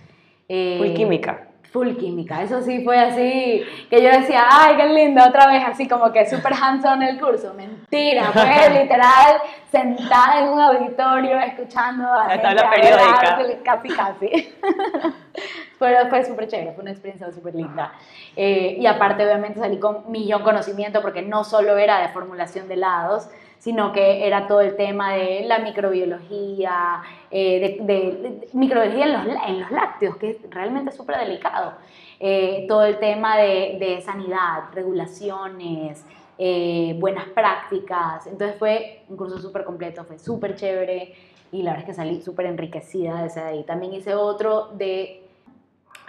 Eh, 0.50 0.78
Full 0.80 0.94
química. 0.96 1.50
Full 1.72 1.98
química, 1.98 2.42
eso 2.42 2.62
sí 2.62 2.84
fue 2.84 2.98
así, 2.98 3.64
que 3.90 4.02
yo 4.02 4.10
decía, 4.10 4.46
ay, 4.50 4.78
qué 4.78 4.86
lindo, 4.88 5.24
otra 5.24 5.48
vez, 5.48 5.64
así 5.66 5.88
como 5.88 6.12
que 6.12 6.26
súper 6.30 6.54
hands-on 6.54 7.04
el 7.04 7.20
curso. 7.20 7.54
Mentira, 7.54 8.32
fue 8.32 8.70
literal 8.82 9.42
sentada 9.72 10.40
en 10.40 10.50
un 10.50 10.60
auditorio 10.60 11.38
escuchando 11.40 12.08
a 12.12 12.28
La 12.28 12.34
hablar, 12.50 12.70
periódica. 12.74 13.64
casi, 13.64 13.90
casi. 13.90 14.56
Pero 15.80 16.08
fue 16.10 16.24
súper 16.26 16.48
chévere, 16.48 16.74
fue 16.74 16.82
una 16.82 16.92
experiencia 16.92 17.32
súper 17.32 17.54
linda. 17.56 17.94
Eh, 18.36 18.78
y 18.80 18.86
aparte, 18.88 19.24
obviamente, 19.24 19.60
salí 19.60 19.78
con 19.80 20.10
millón 20.12 20.42
conocimiento 20.44 21.02
porque 21.02 21.22
no 21.22 21.44
solo 21.44 21.78
era 21.78 22.02
de 22.02 22.08
formulación 22.10 22.68
de 22.68 22.74
helados, 22.76 23.30
sino 23.60 23.92
que 23.92 24.26
era 24.28 24.48
todo 24.48 24.62
el 24.62 24.76
tema 24.76 25.14
de 25.14 25.44
la 25.46 25.60
microbiología, 25.60 27.02
eh, 27.32 27.78
de, 27.80 27.86
de- 27.86 28.12
de 28.40 28.48
microbiología 28.54 29.06
en 29.06 29.14
los, 29.14 29.44
en 29.48 29.60
los 29.62 29.72
lácteos, 29.72 30.18
que 30.18 30.30
es 30.32 30.38
realmente 30.50 30.92
súper 30.92 31.18
delicado. 31.20 31.74
Eh, 32.20 32.66
todo 32.68 32.84
el 32.86 32.98
tema 33.00 33.38
de, 33.38 33.78
de 33.80 34.02
sanidad, 34.02 34.64
regulaciones, 34.74 36.04
eh, 36.38 36.96
buenas 37.00 37.26
prácticas. 37.30 38.28
Entonces 38.28 38.58
fue 38.58 39.04
un 39.10 39.18
curso 39.18 39.40
súper 39.40 39.64
completo, 39.64 40.04
fue 40.06 40.18
súper 40.20 40.56
chévere 40.56 41.14
y 41.52 41.62
la 41.64 41.72
verdad 41.72 41.90
es 41.90 41.96
que 41.96 42.02
salí 42.02 42.22
súper 42.22 42.46
enriquecida 42.48 43.22
de 43.22 43.28
ese 43.28 43.42
ahí. 43.42 43.64
También 43.64 43.94
hice 43.94 44.14
otro 44.16 44.70
de 44.74 45.24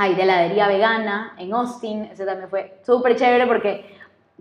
Hay 0.00 0.14
de 0.14 0.22
heladería 0.22 0.68
vegana 0.68 1.34
en 1.38 1.52
Austin, 1.52 2.04
ese 2.04 2.24
también 2.24 2.48
fue 2.48 2.78
súper 2.86 3.16
chévere 3.16 3.48
porque 3.48 3.98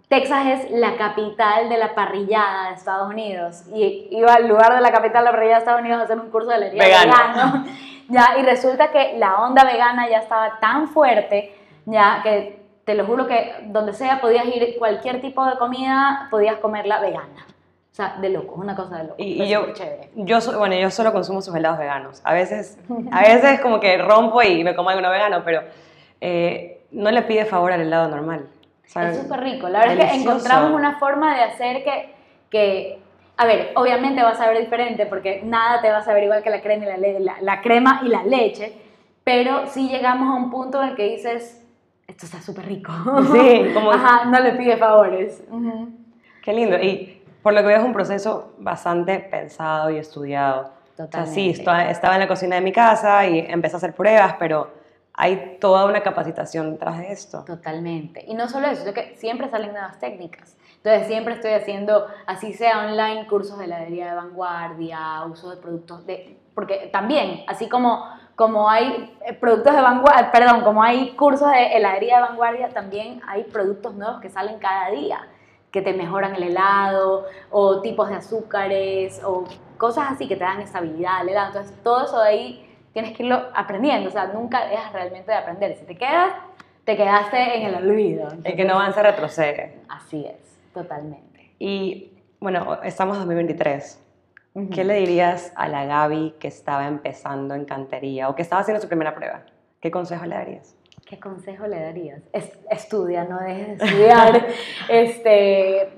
Texas 0.08 0.46
es 0.46 0.72
la 0.72 0.96
capital 0.98 1.68
de 1.68 1.78
la 1.78 1.96
parrillada 1.96 2.70
de 2.70 2.76
Estados 2.76 3.10
Unidos 3.10 3.64
y 3.74 4.08
iba 4.12 4.36
al 4.36 4.48
lugar 4.48 4.76
de 4.76 4.82
la 4.82 4.92
capital 4.92 5.24
de 5.24 5.26
la 5.26 5.32
parrillada 5.32 5.58
de 5.58 5.64
Estados 5.64 5.82
Unidos 5.82 6.00
a 6.00 6.04
hacer 6.04 6.20
un 6.20 6.30
curso 6.30 6.50
de 6.50 6.58
heladería 6.58 6.84
vegano. 6.84 7.66
Ya, 8.10 8.38
y 8.40 8.42
resulta 8.42 8.90
que 8.90 9.18
la 9.18 9.42
onda 9.42 9.66
vegana 9.66 10.08
ya 10.08 10.20
estaba 10.20 10.60
tan 10.62 10.88
fuerte, 10.88 11.54
ya 11.86 12.22
que 12.24 12.66
te 12.86 12.96
lo 12.96 13.06
juro 13.06 13.28
que 13.28 13.54
donde 13.66 13.92
sea 13.92 14.22
podías 14.22 14.46
ir, 14.46 14.78
cualquier 14.80 15.20
tipo 15.20 15.46
de 15.46 15.58
comida, 15.58 16.30
podías 16.32 16.56
comerla 16.60 17.02
vegana. 17.02 17.46
O 17.98 18.00
sea, 18.00 18.16
de 18.22 18.30
loco, 18.30 18.54
es 18.54 18.60
una 18.62 18.76
cosa 18.76 18.98
de 18.98 19.04
loco. 19.06 19.16
Y, 19.18 19.42
y 19.42 19.50
yo, 19.50 19.74
chévere. 19.74 20.12
yo, 20.14 20.38
bueno, 20.60 20.76
yo 20.76 20.92
solo 20.92 21.12
consumo 21.12 21.42
sus 21.42 21.56
helados 21.56 21.80
veganos. 21.80 22.22
A 22.24 22.32
veces, 22.36 22.78
a 23.12 23.22
veces 23.22 23.60
como 23.60 23.80
que 23.80 23.98
rompo 23.98 24.40
y 24.44 24.64
me 24.64 24.76
como 24.76 24.92
alguno 24.92 25.10
vegano, 25.10 25.42
pero 25.44 25.62
eh, 26.22 26.84
no 26.92 27.10
le 27.10 27.24
pide 27.24 27.46
favor 27.46 27.72
al 27.72 27.82
helado 27.82 28.08
normal. 28.08 28.46
Es 28.84 29.18
súper 29.20 29.40
rico. 29.40 29.68
La 29.68 29.80
verdad 29.80 29.96
es 29.96 30.00
que 30.00 30.08
delicioso. 30.10 30.30
encontramos 30.38 30.72
una 30.80 31.00
forma 31.00 31.36
de 31.38 31.42
hacer 31.42 31.84
que, 31.84 32.14
que, 32.52 33.00
a 33.36 33.48
ver, 33.48 33.72
obviamente 33.74 34.22
va 34.22 34.30
a 34.30 34.36
saber 34.36 34.60
diferente 34.60 35.08
porque 35.08 35.42
nada 35.44 35.82
te 35.82 35.90
va 35.90 35.98
a 35.98 36.04
saber 36.04 36.24
igual 36.26 36.44
que 36.44 36.52
la 36.52 36.62
crema 36.62 36.86
y 36.86 36.88
la, 36.90 36.98
la, 37.20 37.36
la 37.42 37.62
crema 37.62 38.02
y 38.06 38.10
la 38.10 38.22
leche, 38.24 38.74
pero 39.24 39.66
sí 39.66 39.90
llegamos 39.90 40.30
a 40.30 40.36
un 40.36 40.52
punto 40.52 40.84
en 40.84 40.90
el 40.90 40.96
que 40.96 41.10
dices, 41.16 41.66
esto 42.08 42.28
está 42.28 42.44
súper 42.44 42.68
rico. 42.68 42.92
Sí, 43.34 43.62
como- 43.74 43.92
Ajá, 43.92 44.26
no 44.26 44.40
le 44.40 44.52
pide 44.52 44.78
favores. 44.78 45.44
Ujú. 45.50 45.90
Qué 46.44 46.54
lindo. 46.54 46.78
Y 46.78 47.17
por 47.48 47.54
lo 47.54 47.62
que 47.62 47.68
veo 47.68 47.78
es 47.78 47.86
un 47.86 47.94
proceso 47.94 48.52
bastante 48.58 49.20
pensado 49.20 49.90
y 49.90 49.96
estudiado. 49.96 50.70
O 51.00 51.08
sea, 51.10 51.26
sí, 51.26 51.54
Totalmente. 51.54 51.94
estaba 51.94 52.16
en 52.16 52.20
la 52.20 52.28
cocina 52.28 52.58
de 52.58 52.62
mi 52.62 52.74
casa 52.74 53.26
y 53.26 53.40
empecé 53.40 53.76
a 53.76 53.78
hacer 53.78 53.94
pruebas, 53.94 54.36
pero 54.38 54.70
hay 55.14 55.56
toda 55.62 55.86
una 55.86 56.04
capacitación 56.04 56.74
detrás 56.74 56.98
de 56.98 57.10
esto. 57.10 57.46
Totalmente. 57.46 58.26
Y 58.28 58.34
no 58.34 58.50
solo 58.50 58.68
eso, 58.68 58.82
sino 58.82 58.94
que 58.94 59.16
siempre 59.16 59.50
salen 59.50 59.72
nuevas 59.72 59.98
técnicas. 59.98 60.58
Entonces 60.76 61.08
siempre 61.08 61.36
estoy 61.36 61.52
haciendo, 61.54 62.08
así 62.26 62.52
sea 62.52 62.80
online, 62.80 63.26
cursos 63.28 63.58
de 63.58 63.64
heladería 63.64 64.10
de 64.10 64.16
vanguardia, 64.16 65.24
uso 65.24 65.50
de 65.50 65.56
productos 65.56 66.06
de... 66.06 66.38
Porque 66.54 66.90
también, 66.92 67.46
así 67.48 67.70
como, 67.70 68.10
como 68.36 68.70
hay 68.70 69.16
eh, 69.26 69.32
productos 69.32 69.74
de 69.74 69.82
vanguardia, 69.82 70.34
perdón, 70.34 70.66
como 70.66 70.84
hay 70.84 71.12
cursos 71.12 71.50
de 71.50 71.78
heladería 71.78 72.18
de 72.18 72.22
vanguardia, 72.24 72.70
también 72.72 73.22
hay 73.26 73.46
productos 73.46 73.96
nuevos 73.96 74.20
que 74.20 74.30
salen 74.30 74.60
cada 74.60 74.90
día, 74.90 75.26
que 75.72 75.82
te 75.82 75.94
mejoran 75.94 76.36
el 76.36 76.44
helado, 76.44 77.26
o 77.52 77.82
tipos 77.82 78.10
de 78.10 78.16
azúcares, 78.16 79.22
o 79.24 79.46
cosas 79.78 80.12
así 80.12 80.28
que 80.28 80.36
te 80.36 80.44
dan 80.44 80.62
estabilidad 80.62 81.18
al 81.18 81.30
helado. 81.30 81.48
Entonces 81.48 81.84
todo 81.84 82.06
eso 82.06 82.22
de 82.22 82.30
ahí 82.30 82.78
tienes 82.94 83.16
que 83.16 83.24
irlo 83.24 83.44
aprendiendo, 83.54 84.10
o 84.10 84.12
sea, 84.12 84.28
nunca 84.28 84.66
dejas 84.68 84.92
realmente 84.94 85.32
de 85.32 85.38
aprender. 85.38 85.76
Si 85.78 85.86
te 85.86 85.96
quedas, 85.96 86.34
te 86.84 86.96
quedaste 86.96 87.58
en 87.58 87.68
el 87.68 87.76
olvido. 87.76 88.30
El 88.44 88.56
que 88.56 88.64
no 88.64 88.74
avanza 88.74 89.04
retrocede. 89.04 89.82
Así 89.90 90.26
es, 90.26 90.58
totalmente. 90.74 91.52
Y 91.60 92.14
bueno, 92.40 92.82
estamos 92.84 93.18
en 93.18 93.24
2023. 93.24 94.04
Ujú. 94.54 94.70
¿Qué 94.70 94.84
le 94.86 94.96
dirías 94.96 95.52
a 95.56 95.68
la 95.68 95.86
Gaby 95.86 96.36
que 96.40 96.48
estaba 96.48 96.88
empezando 96.88 97.56
en 97.56 97.66
cantería 97.66 98.30
o 98.30 98.36
que 98.36 98.42
estaba 98.42 98.62
haciendo 98.62 98.82
su 98.82 98.88
primera 98.88 99.14
prueba? 99.14 99.44
¿Qué 99.82 99.92
consejo 99.92 100.26
le 100.26 100.36
darías? 100.36 100.77
¿Qué 101.10 101.20
consejo 101.20 101.68
le 101.68 101.80
darías? 101.80 102.22
Es- 102.34 102.60
estudia, 102.70 103.24
no 103.24 103.40
dejes 103.40 103.78
de 103.80 103.86
estudiar. 103.86 104.48
este, 104.90 105.90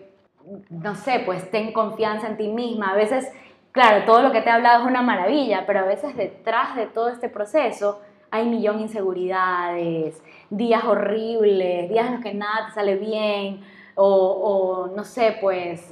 no 0.69 0.95
sé, 0.95 1.21
pues 1.25 1.49
ten 1.49 1.73
confianza 1.73 2.27
en 2.27 2.37
ti 2.37 2.47
misma. 2.47 2.91
A 2.91 2.95
veces, 2.95 3.27
claro, 3.71 4.05
todo 4.05 4.21
lo 4.21 4.31
que 4.31 4.41
te 4.41 4.49
he 4.49 4.51
hablado 4.51 4.83
es 4.83 4.87
una 4.87 5.01
maravilla, 5.01 5.63
pero 5.65 5.79
a 5.79 5.83
veces 5.85 6.15
detrás 6.15 6.75
de 6.75 6.85
todo 6.87 7.09
este 7.09 7.29
proceso 7.29 8.01
hay 8.31 8.47
millón 8.47 8.77
de 8.77 8.83
inseguridades, 8.83 10.21
días 10.51 10.83
horribles, 10.83 11.89
días 11.89 12.07
en 12.07 12.13
los 12.13 12.23
que 12.23 12.33
nada 12.35 12.67
te 12.67 12.73
sale 12.73 12.95
bien, 12.95 13.61
o, 13.95 14.05
o, 14.05 14.95
no 14.95 15.03
sé, 15.03 15.37
pues 15.41 15.91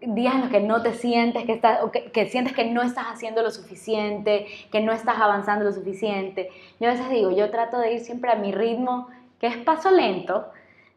días 0.00 0.34
en 0.34 0.40
los 0.42 0.50
que 0.50 0.60
no 0.60 0.82
te 0.82 0.92
sientes 0.92 1.44
que 1.44 1.52
estás, 1.52 1.82
o 1.82 1.90
que, 1.90 2.10
que 2.10 2.26
sientes 2.26 2.52
que 2.52 2.64
no 2.64 2.82
estás 2.82 3.06
haciendo 3.06 3.42
lo 3.42 3.50
suficiente, 3.50 4.46
que 4.70 4.80
no 4.80 4.92
estás 4.92 5.18
avanzando 5.20 5.64
lo 5.64 5.72
suficiente. 5.72 6.50
Yo 6.80 6.88
a 6.88 6.92
veces 6.92 7.10
digo, 7.10 7.30
yo 7.30 7.50
trato 7.50 7.78
de 7.78 7.94
ir 7.94 8.00
siempre 8.00 8.30
a 8.30 8.36
mi 8.36 8.52
ritmo, 8.52 9.08
que 9.40 9.46
es 9.46 9.56
paso 9.56 9.90
lento, 9.90 10.46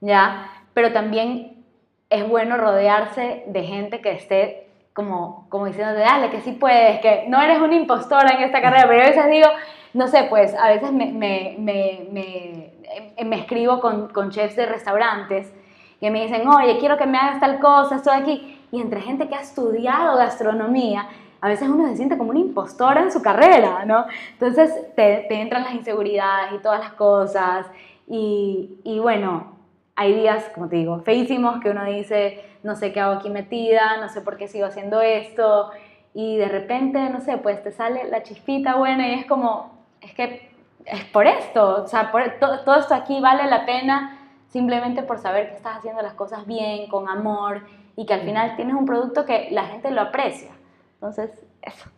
¿ya? 0.02 0.52
Pero 0.74 0.92
también 0.92 1.64
es 2.10 2.28
bueno 2.28 2.58
rodearse 2.58 3.44
de 3.48 3.64
gente 3.64 4.02
que 4.02 4.12
esté 4.12 4.68
como, 4.94 5.48
como 5.50 5.66
diciéndote, 5.66 6.02
dale, 6.02 6.30
que 6.30 6.42
sí 6.42 6.52
puedes, 6.54 7.00
que 7.02 7.26
no 7.28 7.42
eres 7.42 7.60
una 7.60 7.76
impostora 7.76 8.32
en 8.32 8.44
esta 8.44 8.62
carrera, 8.62 8.86
pero 8.88 9.00
yo 9.00 9.06
a 9.06 9.10
veces 9.10 9.30
digo, 9.30 9.48
no 9.94 10.08
sé, 10.08 10.26
pues 10.30 10.54
a 10.56 10.70
veces 10.70 10.92
me, 10.92 11.06
me, 11.08 11.56
me, 11.58 12.08
me, 12.12 12.74
eh, 13.16 13.40
escribo 13.40 13.80
con, 13.80 14.10
con 14.10 14.30
chefs 14.32 14.56
de 14.56 14.66
restaurantes 14.66 15.54
que 16.00 16.12
me 16.12 16.24
dicen, 16.24 16.48
oye, 16.48 16.78
quiero 16.80 16.98
que 16.98 17.06
me 17.06 17.18
hagas 17.18 17.40
tal 17.40 17.60
cosa, 17.60 17.96
estoy 17.96 18.14
aquí. 18.18 18.59
Y 18.72 18.82
entre 18.82 19.02
gente 19.02 19.28
que 19.28 19.36
ha 19.36 19.42
estudiado 19.42 20.18
gastronomía, 20.18 21.08
a 21.42 21.48
veces 21.48 21.70
uno 21.70 21.88
se 21.88 21.96
siente 21.96 22.18
como 22.18 22.32
una 22.32 22.40
impostora 22.40 23.02
en 23.02 23.12
su 23.12 23.22
carrera, 23.22 23.86
¿no? 23.86 24.06
Entonces 24.34 24.72
te, 24.96 25.26
te 25.28 25.42
entran 25.42 25.64
las 25.64 25.74
inseguridades 25.74 26.54
y 26.54 26.58
todas 26.60 26.80
las 26.80 26.94
cosas. 26.94 27.66
Y, 28.08 28.80
y 28.84 29.00
bueno, 29.00 29.56
hay 29.96 30.14
días, 30.14 30.50
como 30.54 30.68
te 30.68 30.78
digo, 30.78 31.00
feísimos 31.00 31.62
que 31.62 31.70
uno 31.70 31.86
dice, 31.86 32.44
no 32.64 32.76
sé 32.76 32.92
qué 32.92 33.00
hago 33.00 33.20
aquí 33.20 33.30
metida, 33.30 33.98
no 33.98 34.10
sé 34.10 34.22
por 34.22 34.38
qué 34.38 34.48
sigo 34.48 34.66
haciendo 34.66 35.02
esto. 35.02 35.72
Y 36.14 36.38
de 36.38 36.48
repente, 36.48 37.10
no 37.10 37.22
sé, 37.22 37.38
pues 37.38 37.64
te 37.64 37.72
sale 37.72 38.10
la 38.10 38.24
chispita 38.24 38.76
buena 38.76 39.08
y 39.08 39.14
es 39.14 39.26
como, 39.26 39.80
es 40.02 40.14
que 40.14 40.50
es 40.86 41.06
por 41.06 41.28
esto, 41.28 41.84
o 41.84 41.88
sea, 41.88 42.12
por, 42.12 42.24
todo 42.40 42.76
esto 42.76 42.96
aquí 42.96 43.20
vale 43.20 43.50
la 43.50 43.66
pena 43.66 44.18
simplemente 44.48 45.04
por 45.04 45.20
saber 45.20 45.50
que 45.50 45.56
estás 45.58 45.78
haciendo 45.78 46.02
las 46.02 46.14
cosas 46.14 46.48
bien, 46.48 46.88
con 46.88 47.08
amor 47.08 47.62
y 48.00 48.06
que 48.06 48.14
al 48.14 48.22
final 48.22 48.56
tienes 48.56 48.76
un 48.76 48.86
producto 48.86 49.26
que 49.26 49.50
la 49.52 49.66
gente 49.66 49.92
lo 49.92 50.00
aprecia. 50.00 50.52
Entonces, 50.94 51.32
eso. 51.62 51.90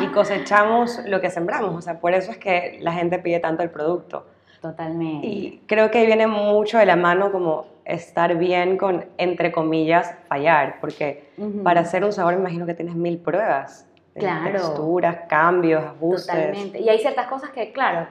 Y, 0.00 0.06
cosechamos 0.14 1.00
lo 1.06 1.20
que 1.20 1.28
sembramos, 1.28 1.74
o 1.74 1.82
sea, 1.82 1.98
por 1.98 2.14
eso 2.14 2.30
es 2.30 2.38
que 2.38 2.78
la 2.80 2.92
gente 2.92 3.18
pide 3.18 3.40
tanto 3.40 3.64
el 3.64 3.70
producto. 3.70 4.26
Totalmente. 4.62 5.26
Y 5.26 5.62
creo 5.66 5.90
que 5.90 5.98
ahí 5.98 6.06
viene 6.06 6.28
mucho 6.28 6.78
de 6.78 6.86
la 6.86 6.94
mano 6.94 7.32
como 7.32 7.66
estar 7.84 8.36
bien 8.36 8.76
con, 8.76 9.06
entre 9.18 9.50
comillas, 9.50 10.14
fallar, 10.28 10.76
porque 10.80 11.30
para 11.64 11.80
hacer 11.80 12.04
un 12.04 12.12
sabor 12.12 12.34
me 12.34 12.42
imagino 12.42 12.64
que 12.64 12.74
tienes 12.74 12.94
mil 12.94 13.18
pruebas. 13.18 13.88
Claro. 14.14 14.52
Texturas, 14.52 15.16
cambios, 15.28 15.82
ajustes. 15.82 16.26
Totalmente. 16.28 16.78
Y 16.78 16.88
hay 16.88 17.00
ciertas 17.00 17.26
cosas 17.26 17.50
que, 17.50 17.72
claro, 17.72 18.06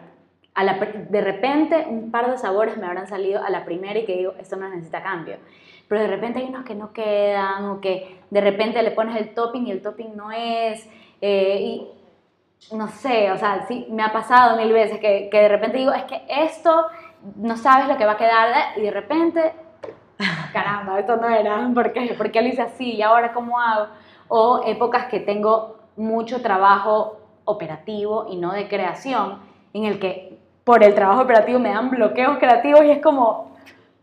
a 0.56 0.63
la, 0.65 0.73
de 0.73 1.21
repente 1.21 1.86
un 1.89 2.12
par 2.12 2.30
de 2.30 2.38
sabores 2.38 2.75
me 2.75 2.86
habrán 2.86 3.08
salido 3.08 3.41
a 3.41 3.49
la 3.49 3.63
primera 3.63 3.97
y 3.97 4.06
que 4.06 4.17
digo, 4.17 4.34
esto 4.38 4.58
no 4.58 4.67
necesita 4.67 5.02
cambio. 5.02 5.38
Pero 5.89 6.02
de 6.02 6.08
repente 6.08 6.39
hay 6.39 6.45
unos 6.45 6.63
que 6.63 6.75
no 6.75 6.93
quedan 6.93 7.65
o 7.65 7.82
que 7.82 8.21
de 8.30 8.41
repente 8.41 8.82
le 8.82 8.91
pones 8.91 9.17
el 9.17 9.34
topping 9.34 9.67
y 9.67 9.71
el 9.71 9.82
topping 9.82 10.15
no 10.15 10.32
es. 10.32 10.88
Eh, 11.19 11.58
y 11.60 11.88
no 12.75 12.88
sé, 12.88 13.32
o 13.32 13.38
sea, 13.38 13.65
sí, 13.67 13.88
me 13.89 14.04
ha 14.04 14.13
pasado 14.13 14.56
mil 14.56 14.71
veces 14.71 14.99
que, 14.99 15.30
que 15.30 15.41
de 15.41 15.49
repente 15.49 15.78
digo, 15.78 15.91
es 15.91 16.04
que 16.04 16.21
esto 16.30 16.86
no 17.36 17.58
sabes 17.58 17.88
lo 17.88 17.97
que 17.97 18.06
va 18.06 18.13
a 18.13 18.17
quedar 18.17 18.78
y 18.78 18.82
de 18.82 18.91
repente, 18.91 19.54
caramba, 20.54 20.99
esto 20.99 21.15
no 21.17 21.28
era, 21.28 21.69
¿por 21.73 21.91
qué? 21.91 22.13
¿Por 22.17 22.32
qué 22.32 22.41
lo 22.41 22.47
hice 22.47 22.62
así? 22.62 22.95
¿Y 22.95 23.02
ahora 23.02 23.34
cómo 23.34 23.60
hago? 23.60 23.88
O 24.28 24.62
épocas 24.65 25.06
que 25.06 25.19
tengo 25.19 25.78
mucho 25.95 26.41
trabajo 26.41 27.17
operativo 27.45 28.28
y 28.30 28.38
no 28.38 28.54
de 28.54 28.67
creación, 28.67 29.39
en 29.73 29.86
el 29.86 29.99
que 29.99 30.38
por 30.63 30.84
el 30.84 30.93
trabajo 30.93 31.21
operativo 31.21 31.60
me 31.60 31.69
dan 31.69 31.89
bloqueos 31.89 32.38
creativos 32.38 32.84
y 32.86 32.91
es 32.91 33.02
como, 33.02 33.58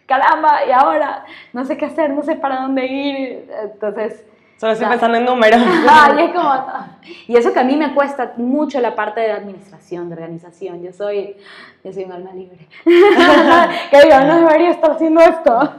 caramba, 0.07 0.64
y 0.66 0.71
ahora 0.71 1.25
no 1.53 1.64
sé 1.64 1.77
qué 1.77 1.87
hacer, 1.87 2.11
no 2.11 2.23
sé 2.23 2.37
para 2.37 2.62
dónde 2.62 2.87
ir. 2.87 3.51
Entonces... 3.62 4.25
Solo 4.57 4.73
estoy 4.73 4.88
pensando 4.88 5.19
en 5.19 5.27
números. 5.27 5.61
y, 5.61 6.21
es 6.23 6.31
como, 6.33 6.55
y 7.29 7.37
eso 7.37 7.53
que 7.53 7.61
a 7.61 7.64
mí 7.64 7.77
me 7.77 7.95
cuesta 7.95 8.33
mucho 8.38 8.81
la 8.81 8.95
parte 8.95 9.21
de 9.21 9.33
administración, 9.33 10.09
de 10.09 10.14
organización. 10.14 10.83
Yo 10.83 10.92
soy, 10.92 11.37
yo 11.85 11.92
soy 11.92 12.05
un 12.05 12.12
alma 12.12 12.33
libre. 12.33 12.66
que 12.85 14.03
digo, 14.03 14.21
no 14.21 14.37
debería 14.38 14.71
estar 14.71 14.92
haciendo 14.92 15.21
esto. 15.21 15.75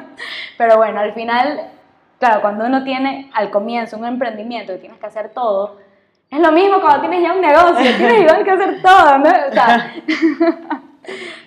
Pero 0.58 0.76
bueno, 0.76 1.00
al 1.00 1.14
final, 1.14 1.70
claro, 2.18 2.42
cuando 2.42 2.66
uno 2.66 2.84
tiene 2.84 3.30
al 3.32 3.50
comienzo 3.50 3.96
un 3.96 4.04
emprendimiento 4.04 4.74
y 4.74 4.78
tienes 4.78 4.98
que 4.98 5.06
hacer 5.06 5.30
todo, 5.30 5.78
es 6.30 6.38
lo 6.38 6.52
mismo 6.52 6.82
cuando 6.82 7.00
tienes 7.00 7.22
ya 7.22 7.32
un 7.32 7.40
negocio, 7.40 7.96
tienes 7.96 8.20
igual 8.20 8.44
que 8.44 8.50
hacer 8.50 8.82
todo, 8.82 9.18
¿no? 9.18 9.30
O 9.30 9.52
sea, 9.52 9.94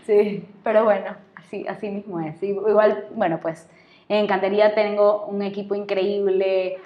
sí, 0.07 0.49
pero 0.63 0.83
bueno, 0.83 1.15
así, 1.67 1.89
mismo 1.89 2.19
es. 2.19 2.41
Igual, 2.41 3.07
bueno, 3.15 3.39
pues 3.41 3.69
en 4.09 4.27
Cantería 4.27 4.73
tengo 4.75 5.25
un 5.25 5.41
equipo 5.41 5.75
increíble, 5.75 6.77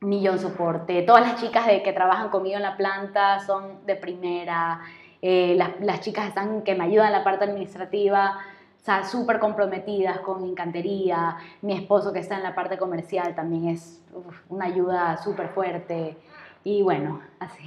millón 0.00 0.38
soporte. 0.38 1.02
Todas 1.02 1.22
las 1.22 1.40
chicas 1.40 1.66
que 1.66 1.92
trabajan 1.92 2.30
conmigo 2.30 2.56
en 2.56 2.62
la 2.62 2.76
planta 2.76 3.40
son 3.40 3.84
de 3.86 3.96
primera. 3.96 4.80
Eh, 5.20 5.54
las, 5.56 5.80
las, 5.80 6.00
chicas 6.00 6.28
están, 6.28 6.62
que 6.62 6.74
me 6.74 6.84
ayudan 6.84 7.08
en 7.08 7.12
la 7.12 7.24
parte 7.24 7.44
administrativa, 7.44 8.38
o 8.80 8.84
sea, 8.84 9.04
súper 9.04 9.38
comprometidas 9.38 10.20
con 10.20 10.44
Encantería. 10.44 11.36
Mi 11.62 11.74
esposo 11.74 12.12
que 12.12 12.20
está 12.20 12.36
en 12.36 12.44
la 12.44 12.54
parte 12.54 12.78
comercial 12.78 13.34
también 13.34 13.68
es 13.68 14.02
una 14.48 14.66
ayuda 14.66 15.16
súper 15.18 15.48
fuerte. 15.48 16.16
Y 16.64 16.82
bueno, 16.82 17.20
así. 17.40 17.64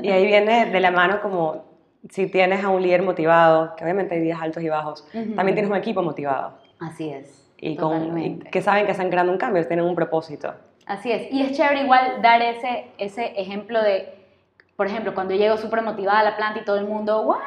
Y 0.00 0.08
ahí 0.10 0.26
viene 0.26 0.66
de 0.66 0.80
la 0.80 0.90
mano 0.90 1.20
como 1.20 1.71
si 2.10 2.26
tienes 2.26 2.64
a 2.64 2.68
un 2.68 2.82
líder 2.82 3.02
motivado, 3.02 3.74
que 3.76 3.84
obviamente 3.84 4.14
hay 4.14 4.20
días 4.20 4.40
altos 4.40 4.62
y 4.62 4.68
bajos, 4.68 5.06
también 5.12 5.54
tienes 5.54 5.70
un 5.70 5.76
equipo 5.76 6.02
motivado. 6.02 6.54
Así 6.80 7.10
es. 7.10 7.38
Y, 7.58 7.76
con, 7.76 8.40
que 8.40 8.60
saben 8.60 8.86
que 8.86 8.92
están 8.92 9.08
creando 9.08 9.30
un 9.32 9.38
cambio, 9.38 9.64
tienen 9.66 9.84
un 9.84 9.94
propósito. 9.94 10.52
Así 10.84 11.12
es. 11.12 11.32
Y 11.32 11.42
es 11.42 11.56
chévere 11.56 11.82
igual 11.82 12.20
dar 12.20 12.42
ese, 12.42 12.86
ese 12.98 13.40
ejemplo 13.40 13.80
de, 13.80 14.12
por 14.76 14.88
ejemplo, 14.88 15.14
cuando 15.14 15.34
llego 15.34 15.56
súper 15.56 15.82
motivada 15.82 16.20
a 16.20 16.24
la 16.24 16.36
planta 16.36 16.60
y 16.60 16.64
todo 16.64 16.76
el 16.76 16.86
mundo, 16.86 17.22
¡guay! 17.22 17.40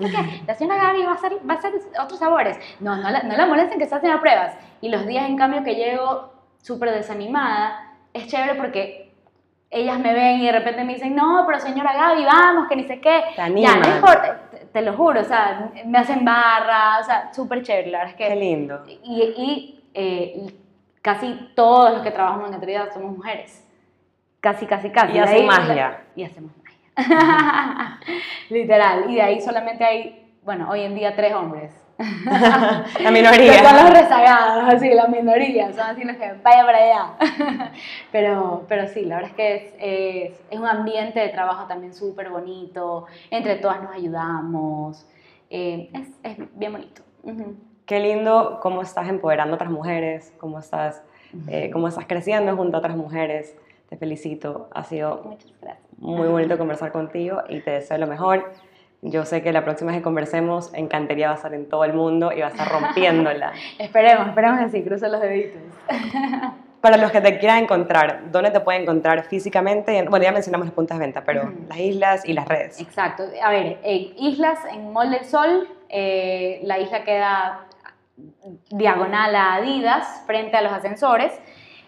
Ay, 0.00 0.10
qué, 0.10 0.42
la 0.46 0.54
señora 0.54 0.82
Gaby 0.82 1.04
va 1.04 1.12
a, 1.12 1.14
hacer, 1.14 1.32
va 1.48 1.54
a 1.54 1.56
hacer 1.58 1.72
otros 2.02 2.18
sabores. 2.18 2.58
No, 2.80 2.96
no 2.96 3.10
la, 3.10 3.22
no 3.22 3.36
la 3.36 3.46
molesten 3.46 3.78
que 3.78 3.84
está 3.84 3.96
haciendo 3.96 4.20
pruebas. 4.20 4.56
Y 4.80 4.88
los 4.88 5.06
días, 5.06 5.28
en 5.28 5.36
cambio, 5.36 5.62
que 5.62 5.76
llego 5.76 6.32
súper 6.60 6.90
desanimada, 6.90 7.92
es 8.12 8.26
chévere 8.26 8.54
porque 8.54 9.13
ellas 9.70 9.98
me 9.98 10.12
ven 10.12 10.40
y 10.40 10.46
de 10.46 10.52
repente 10.52 10.84
me 10.84 10.94
dicen, 10.94 11.14
no, 11.14 11.44
pero 11.46 11.58
señora 11.60 11.92
Gaby, 11.92 12.24
vamos, 12.24 12.68
que 12.68 12.76
ni 12.76 12.84
sé 12.84 13.00
qué. 13.00 13.24
Te 13.34 13.60
ya, 13.60 13.76
no 13.76 13.96
importa, 13.96 14.40
te, 14.72 14.82
lo 14.82 14.92
juro, 14.94 15.20
o 15.20 15.24
sea, 15.24 15.70
me 15.84 15.98
hacen 15.98 16.24
barra, 16.24 17.00
o 17.00 17.04
sea, 17.04 17.32
súper 17.32 17.62
chévere, 17.62 17.90
la 17.90 17.98
verdad 17.98 18.12
es 18.12 18.16
que... 18.16 18.28
Qué 18.28 18.36
lindo. 18.36 18.84
Y, 18.86 19.22
y 19.36 19.84
eh, 19.94 20.54
casi 21.02 21.50
todos 21.54 21.92
los 21.92 22.02
que 22.02 22.10
trabajamos 22.10 22.48
en 22.48 22.54
actividad 22.54 22.92
somos 22.92 23.16
mujeres. 23.16 23.64
Casi, 24.40 24.66
casi, 24.66 24.90
casi. 24.90 25.16
Y 25.16 25.18
hacen 25.18 25.46
magia. 25.46 26.04
Y 26.14 26.24
hacemos 26.24 26.52
magia. 26.58 26.74
Literal. 28.50 29.10
Y 29.10 29.14
de 29.14 29.22
ahí 29.22 29.40
solamente 29.40 29.84
hay, 29.84 30.34
bueno, 30.42 30.68
hoy 30.70 30.82
en 30.82 30.94
día 30.94 31.16
tres 31.16 31.32
hombres. 31.34 31.83
la 32.24 33.10
minoría. 33.12 33.62
son 33.62 33.76
los 33.76 33.90
rezagados, 33.90 34.74
así, 34.74 34.92
la 34.92 35.06
minoría, 35.06 35.72
son 35.72 35.80
así 35.80 36.04
los 36.04 36.16
que 36.16 36.32
vaya 36.42 36.64
para 36.64 36.78
allá. 36.78 37.72
pero, 38.12 38.64
pero 38.68 38.88
sí, 38.88 39.04
la 39.04 39.16
verdad 39.16 39.30
es 39.30 39.36
que 39.36 39.54
es, 39.54 40.34
es, 40.50 40.58
un 40.58 40.66
ambiente 40.66 41.20
de 41.20 41.28
trabajo 41.28 41.66
también 41.66 41.94
súper 41.94 42.30
bonito, 42.30 43.06
entre 43.30 43.56
todas 43.56 43.80
nos 43.82 43.92
ayudamos, 43.92 45.06
eh, 45.50 45.90
es, 45.92 46.08
es, 46.24 46.58
bien 46.58 46.72
bonito. 46.72 47.02
Qué 47.86 48.00
lindo 48.00 48.58
cómo 48.60 48.82
estás 48.82 49.08
empoderando 49.08 49.54
a 49.54 49.56
otras 49.56 49.70
mujeres, 49.70 50.32
cómo 50.38 50.58
estás, 50.58 51.02
eh, 51.48 51.70
cómo 51.70 51.86
estás 51.86 52.06
creciendo 52.06 52.56
junto 52.56 52.76
a 52.76 52.80
otras 52.80 52.96
mujeres. 52.96 53.56
Te 53.88 53.96
felicito, 53.96 54.68
ha 54.72 54.82
sido 54.82 55.36
muy 55.98 56.26
bonito 56.26 56.58
conversar 56.58 56.90
contigo 56.90 57.42
y 57.48 57.60
te 57.60 57.72
deseo 57.72 57.98
lo 57.98 58.06
mejor. 58.06 58.50
Yo 59.06 59.26
sé 59.26 59.42
que 59.42 59.52
la 59.52 59.64
próxima 59.64 59.90
vez 59.90 60.00
que 60.00 60.02
conversemos, 60.02 60.72
Encantería 60.72 61.26
va 61.26 61.34
a 61.34 61.36
estar 61.36 61.52
en 61.52 61.68
todo 61.68 61.84
el 61.84 61.92
mundo 61.92 62.32
y 62.32 62.40
va 62.40 62.46
a 62.46 62.50
estar 62.50 62.66
rompiéndola. 62.66 63.52
esperemos, 63.78 64.28
esperemos 64.28 64.60
así, 64.62 64.82
cruza 64.82 65.08
los 65.08 65.20
deditos. 65.20 65.60
Para 66.80 66.96
los 66.96 67.10
que 67.10 67.20
te 67.20 67.38
quieran 67.38 67.64
encontrar, 67.64 68.30
¿dónde 68.32 68.50
te 68.50 68.60
pueden 68.60 68.82
encontrar 68.82 69.24
físicamente? 69.24 70.06
Bueno, 70.08 70.24
ya 70.24 70.32
mencionamos 70.32 70.68
las 70.68 70.74
puntas 70.74 70.98
de 70.98 71.04
venta, 71.04 71.22
pero 71.22 71.52
las 71.68 71.78
islas 71.78 72.26
y 72.26 72.32
las 72.32 72.48
redes. 72.48 72.80
Exacto. 72.80 73.24
A 73.42 73.50
ver, 73.50 73.78
islas 73.84 74.58
en 74.72 74.90
Mall 74.92 75.10
del 75.10 75.24
Sol, 75.26 75.68
eh, 75.90 76.60
la 76.62 76.78
isla 76.78 77.04
queda 77.04 77.66
diagonal 78.70 79.34
a 79.34 79.54
Adidas, 79.54 80.22
frente 80.26 80.56
a 80.56 80.62
los 80.62 80.72
ascensores. 80.72 81.32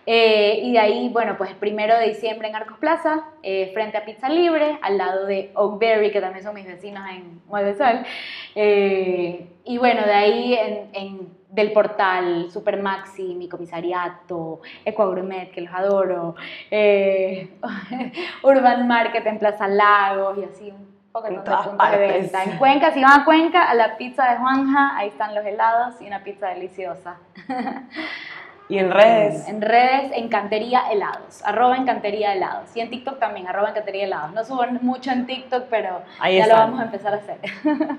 Eh, 0.09 0.61
y 0.63 0.73
de 0.73 0.79
ahí, 0.79 1.09
bueno, 1.09 1.37
pues 1.37 1.51
el 1.51 1.57
primero 1.57 1.99
de 1.99 2.07
diciembre 2.07 2.49
en 2.49 2.55
Arcos 2.55 2.79
Plaza, 2.79 3.25
eh, 3.43 3.73
frente 3.75 3.99
a 3.99 4.05
Pizza 4.05 4.29
Libre, 4.29 4.79
al 4.81 4.99
lado 4.99 5.27
de 5.27 5.51
Oakberry, 5.55 6.13
que 6.13 6.21
también 6.21 6.45
son 6.45 6.55
mis 6.55 6.65
vecinos 6.65 7.03
en 7.11 7.43
Muelle 7.47 7.75
Sol. 7.77 8.07
Eh, 8.55 9.49
y 9.65 9.79
bueno, 9.79 10.07
de 10.07 10.13
ahí 10.13 10.59
en, 10.93 11.29
del 11.51 11.73
portal 11.73 12.51
Super 12.53 12.81
Maxi, 12.81 13.35
mi 13.35 13.49
comisariato, 13.49 14.61
Ecuagourmet, 14.85 15.51
que 15.51 15.63
los 15.63 15.75
adoro, 15.75 16.37
Urban 18.45 18.87
Market 18.87 19.27
en 19.27 19.39
Plaza 19.41 19.67
Lagos 19.67 20.39
y 20.39 20.45
así 20.45 20.71
un 20.71 20.87
poco 21.11 21.27
de 21.27 21.99
venta. 21.99 22.45
En 22.45 22.59
Cuenca, 22.59 22.93
si 22.93 23.03
van 23.03 23.23
a 23.23 23.25
Cuenca, 23.25 23.69
a 23.69 23.75
la 23.75 23.97
pizza 23.97 24.31
de 24.31 24.37
Juanja, 24.37 24.97
ahí 24.97 25.09
están 25.09 25.35
los 25.35 25.45
helados 25.45 26.01
y 26.01 26.07
una 26.07 26.23
pizza 26.23 26.47
deliciosa. 26.49 27.17
¿Y 28.69 28.79
en 28.79 28.91
redes? 28.91 29.49
En 29.49 29.63
redes, 29.63 30.13
Encantería 30.15 30.91
Helados, 30.91 31.43
arroba 31.45 31.77
Encantería 31.77 32.33
Helados. 32.35 32.77
Y 32.77 32.81
en 32.81 32.91
TikTok 32.91 33.19
también, 33.19 33.47
arroba 33.47 33.71
Encantería 33.71 34.05
Helados. 34.05 34.33
No 34.33 34.45
subo 34.45 34.67
mucho 34.81 35.13
en 35.13 35.27
TikTok, 35.27 35.65
pero 35.71 36.03
ya 36.25 36.47
lo 36.47 36.55
vamos 36.55 36.81
a 36.81 36.85
empezar 36.85 37.15
a 37.15 37.17
hacer. 37.19 37.39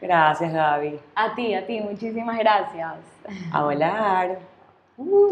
Gracias, 0.00 0.52
Gaby. 0.52 1.00
A 1.14 1.34
ti, 1.34 1.54
a 1.54 1.66
ti, 1.66 1.80
muchísimas 1.80 2.38
gracias. 2.38 2.94
A 3.52 3.62
volar. 3.62 4.38
Uh. 4.96 5.30